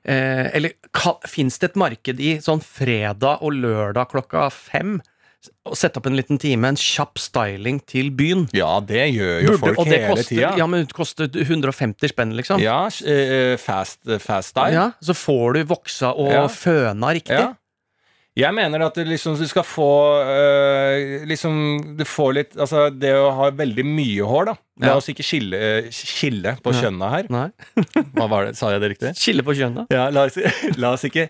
[0.03, 0.75] eh, Eller
[1.29, 4.99] fins det et marked i sånn fredag og lørdag klokka fem?
[5.69, 8.47] Å sette opp en liten time, en kjapp styling til byen?
[8.51, 10.49] Ja, det gjør jo Burde- folk det hele koster, tida.
[10.57, 12.59] Ja, men det koster 150 spenn, liksom.
[12.59, 14.73] Ja, eh, fast, fast style.
[14.73, 16.47] Ja, så får du voksa og Ja.
[16.47, 17.39] føna riktig.
[17.39, 17.53] Ja.
[18.35, 19.87] Jeg mener at det liksom, du skal få
[20.23, 24.95] øh, Liksom Du får litt Altså, det å ha veldig mye hår, da La Ja.
[24.95, 26.81] oss ikke skille, skille på Ja.
[26.85, 27.25] kjønna her.
[27.29, 27.49] Nei.
[28.15, 28.55] Hva var det?
[28.55, 29.11] Sa jeg det riktig?
[29.19, 29.87] Skille på kjønna.
[29.91, 30.37] Ja, la oss,
[30.77, 31.29] la oss ikke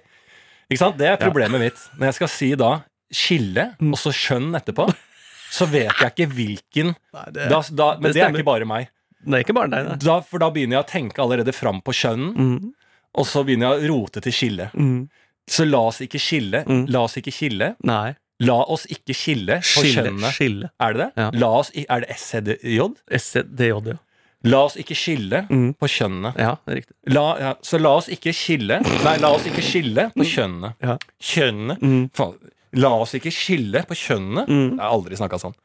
[0.69, 0.97] Ikke sant?
[0.99, 1.79] Det er problemet mitt.
[1.97, 3.93] Når jeg skal si da skille, Mm.
[3.93, 4.87] og så kjønn etterpå,
[5.57, 8.65] så vet jeg ikke hvilken Nei, det, da, da, Men det det er ikke bare
[8.69, 8.89] meg.
[9.25, 9.99] det er ikke bare deg.
[10.03, 12.73] Da, for da begynner jeg å tenke allerede fram på kjønnen, Mm.
[13.15, 14.69] og så begynner jeg å rote til skille.
[14.73, 15.09] Mm.
[15.49, 16.63] Så la oss ikke skille.
[16.67, 16.85] Mm.
[16.93, 17.75] La oss ikke skille.
[17.83, 18.15] Nei.
[18.41, 20.29] La oss ikke skille på Skille.
[20.31, 20.69] Skille.
[20.79, 21.31] Er det det?
[21.41, 21.47] Ja.
[21.49, 22.85] Oss, er det SCDJ?
[23.11, 23.97] SCDJ, ja.
[24.47, 25.73] La oss ikke skille Mm.
[25.75, 26.31] på kjønnene.
[26.39, 26.95] Ja, det er riktig.
[27.11, 30.75] La, ja, så la oss ikke skille Nei, la oss ikke skille på kjønnene.
[30.81, 30.95] Ja.
[31.19, 32.09] Kjønnene Mm.
[32.15, 32.37] Faen,
[32.77, 34.45] La oss ikke skille på kjønnene.
[34.47, 34.65] Mm.
[34.75, 35.55] Jeg har aldri snakka sånn.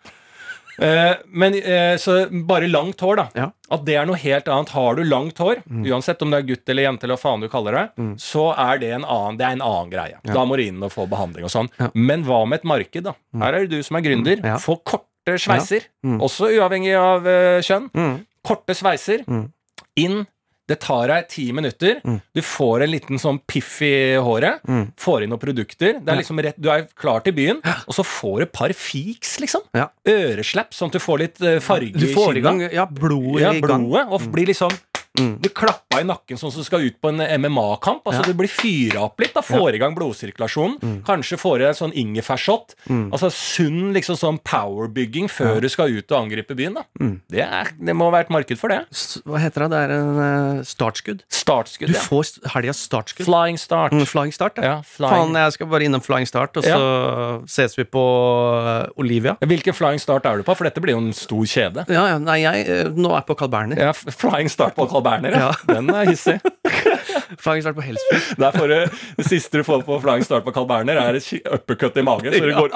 [0.83, 2.17] Eh, men eh, Så
[2.49, 3.27] bare langt hår, da.
[3.39, 3.45] Ja.
[3.71, 4.73] At det er noe helt annet.
[4.75, 7.49] Har du langt hår, uansett om det er gutt eller jente, eller hva faen du
[7.53, 8.15] kaller det, Mm.
[8.19, 10.19] så er det en annen, det er en annen greie.
[10.25, 11.71] Da må du inn og få behandling og sånn.
[11.79, 11.91] Ja.
[11.95, 13.15] Men hva med et marked, da?
[13.39, 14.43] Her er det du som er gründer.
[14.43, 14.57] Ja.
[14.59, 15.87] Få korte sveiser.
[16.05, 16.19] Mm.
[16.21, 17.91] Også uavhengig av uh, kjønn.
[17.95, 18.27] Mm.
[18.45, 19.23] Korte sveiser.
[19.31, 19.53] Mm.
[19.97, 20.27] Inn.
[20.67, 21.99] Det tar deg ti minutter.
[22.05, 22.21] Mm.
[22.33, 24.63] Du får en liten sånn piff i håret.
[24.65, 24.87] Mm.
[24.97, 25.99] Får inn noen produkter.
[26.01, 29.37] Er liksom rett, du er klar til byen, og så får du et par fiks,
[29.45, 29.67] liksom.
[29.77, 29.91] Ja.
[30.09, 32.49] Øreslapp, sånn at du får litt eh, farge Du får i kinna.
[32.49, 33.85] gang ja, blodet ja, i gang.
[33.89, 34.73] blodet, og blir liksom
[35.19, 35.37] Mm.
[35.41, 38.03] Du klappa i nakken sånn som du skal ut på en MMA-kamp.
[38.05, 38.27] Altså Ja.
[38.33, 41.03] Du blir fyra opp litt, da får i gang blodsirkulasjonen.
[41.07, 42.75] Kanskje får i deg en sånn ingefærshot.
[42.91, 43.05] Mm.
[43.13, 46.75] Altså sunn liksom sånn powerbygging før du skal ut og angripe byen.
[46.75, 47.21] da Mm.
[47.31, 48.81] det, er, det må være et marked for det.
[49.25, 49.71] Hva heter det?
[49.71, 51.23] Det er en uh, startskudd.
[51.31, 52.01] Startskudd, Du ja.
[52.01, 53.27] får helgas startskudd.
[53.27, 53.93] Flying start.
[53.93, 54.65] Mm, flying start, ja.
[54.65, 59.37] Ja, Faen, jeg skal bare innom Flying Start, og så ses vi på uh, Olivia.
[59.45, 60.55] Hvilken flying start er du på?
[60.57, 61.85] For dette blir jo en stor kjede.
[61.93, 63.79] Ja, ja, nei, jeg uh, nå er jeg på Carl Berner.
[63.79, 65.51] Ja, Flying start på Carl Berner, ja.
[65.75, 66.39] Den er hissig.
[67.45, 68.23] Flying Start på Helsfyr.
[68.45, 71.97] Det, du, det siste du får på flying start på Carl Berner, er et uppercut
[71.97, 72.75] i magen, så du går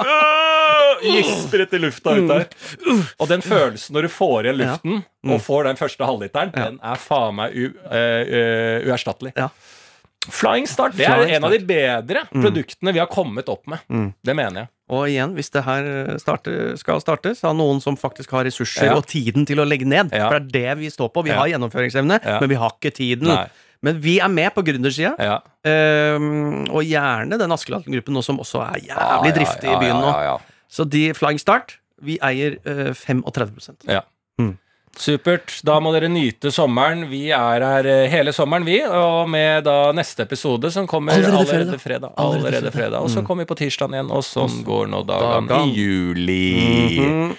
[1.03, 2.47] gisper etter lufta ut der.
[3.19, 6.99] Og den følelsen når du får igjen luften, og får den første halvliteren, den er
[7.01, 9.35] faen meg eh, eh, uerstattelig.
[9.39, 9.49] Ja.
[10.29, 13.85] Flying Start det er en av de bedre produktene vi har kommet opp med.
[13.87, 14.11] Mm.
[14.25, 14.73] Det mener jeg.
[14.89, 18.95] Og igjen, hvis det her starter, skal startes av noen som faktisk har ressurser Ja.
[18.97, 20.09] og tiden til å legge ned.
[20.11, 20.29] Ja.
[20.29, 21.23] For det er det vi står på.
[21.23, 21.35] Vi Ja.
[21.43, 23.27] har gjennomføringsevne, men vi har ikke tiden.
[23.27, 23.47] Nei.
[23.81, 25.13] Men vi er med på gründersida.
[25.19, 25.39] Ja.
[25.63, 30.39] Um, og gjerne den Askeladden-gruppen nå, som også er jævlig driftig i byen nå.
[30.69, 34.01] Så de Flying Start, vi eier uh, 35 ja.
[34.89, 34.99] Mm.
[34.99, 35.61] Supert.
[35.63, 37.05] Da må dere nyte sommeren.
[37.09, 38.81] Vi er her eh, hele sommeren, vi.
[38.83, 42.11] Og med da neste episode, som kommer Allerede allerede, fredag.
[42.13, 42.13] fredag.
[42.17, 42.99] Allerede fredag.
[43.01, 43.25] Og så Mm.
[43.27, 47.35] kommer vi på tirsdag igjen, og sånn går nå dagene i juli.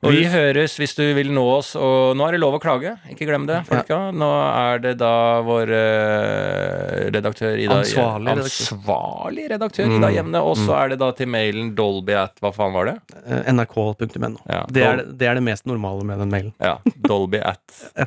[0.00, 0.12] Mhm.
[0.16, 2.94] Vi høres hvis du vil nå oss, og nå er det lov å klage.
[3.12, 3.98] Ikke glem det, folka.
[4.16, 5.10] Nå er det da
[5.44, 8.78] vår eh, redaktør Ida Ansvarlig redaktør.
[8.78, 9.96] Ansvarlig redaktør Mm.
[9.98, 10.40] Ida Jevne.
[10.40, 12.96] Og så er det da til mailen dolby at Hva faen var det?
[13.26, 14.32] Eh, nrk.no.
[14.48, 16.52] Ja, det, er, det er det mest normale med den mailen.
[16.64, 17.60] Ja, Dolby at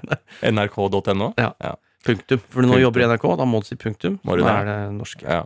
[0.49, 1.33] nrk.no.
[1.37, 1.51] Ja.
[1.61, 1.75] Ja.
[2.03, 2.41] Punktum.
[2.49, 2.81] For når du Punktum.
[2.87, 4.17] jobber i NRK, da må du si punktum.
[4.27, 4.55] Må du da det?
[4.59, 5.21] er det norsk.
[5.23, 5.43] Ja.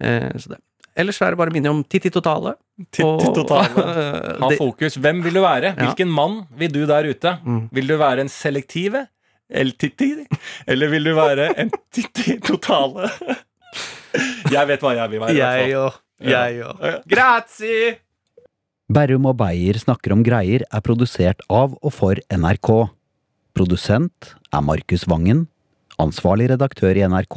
[0.00, 0.58] Eh, så det.
[0.96, 2.54] Ellers er det bare å minne om Titti Totale.
[2.90, 3.84] Titti Totale.
[4.40, 4.96] Og- Ha fokus.
[4.96, 5.74] Hvem vil du være?
[5.74, 5.82] Ja.
[5.90, 7.36] Hvilken mann vil du der ute?
[7.44, 7.66] Mm.
[7.76, 9.06] Vil du være en selektive?
[9.46, 10.08] Eller titti?
[10.66, 13.06] Eller vil du være en titti totale?
[14.50, 15.34] Jeg vet hva jeg vil være.
[15.36, 15.68] Jeg.
[15.70, 15.84] Ja.
[16.24, 16.92] Jeg Ja.
[17.06, 17.96] Grazie!
[18.88, 22.70] Berrum og Beyer snakker om greier er produsert av og for NRK.
[23.56, 25.44] Produsent er Markus Vangen.
[26.02, 27.36] Ansvarlig redaktør i NRK,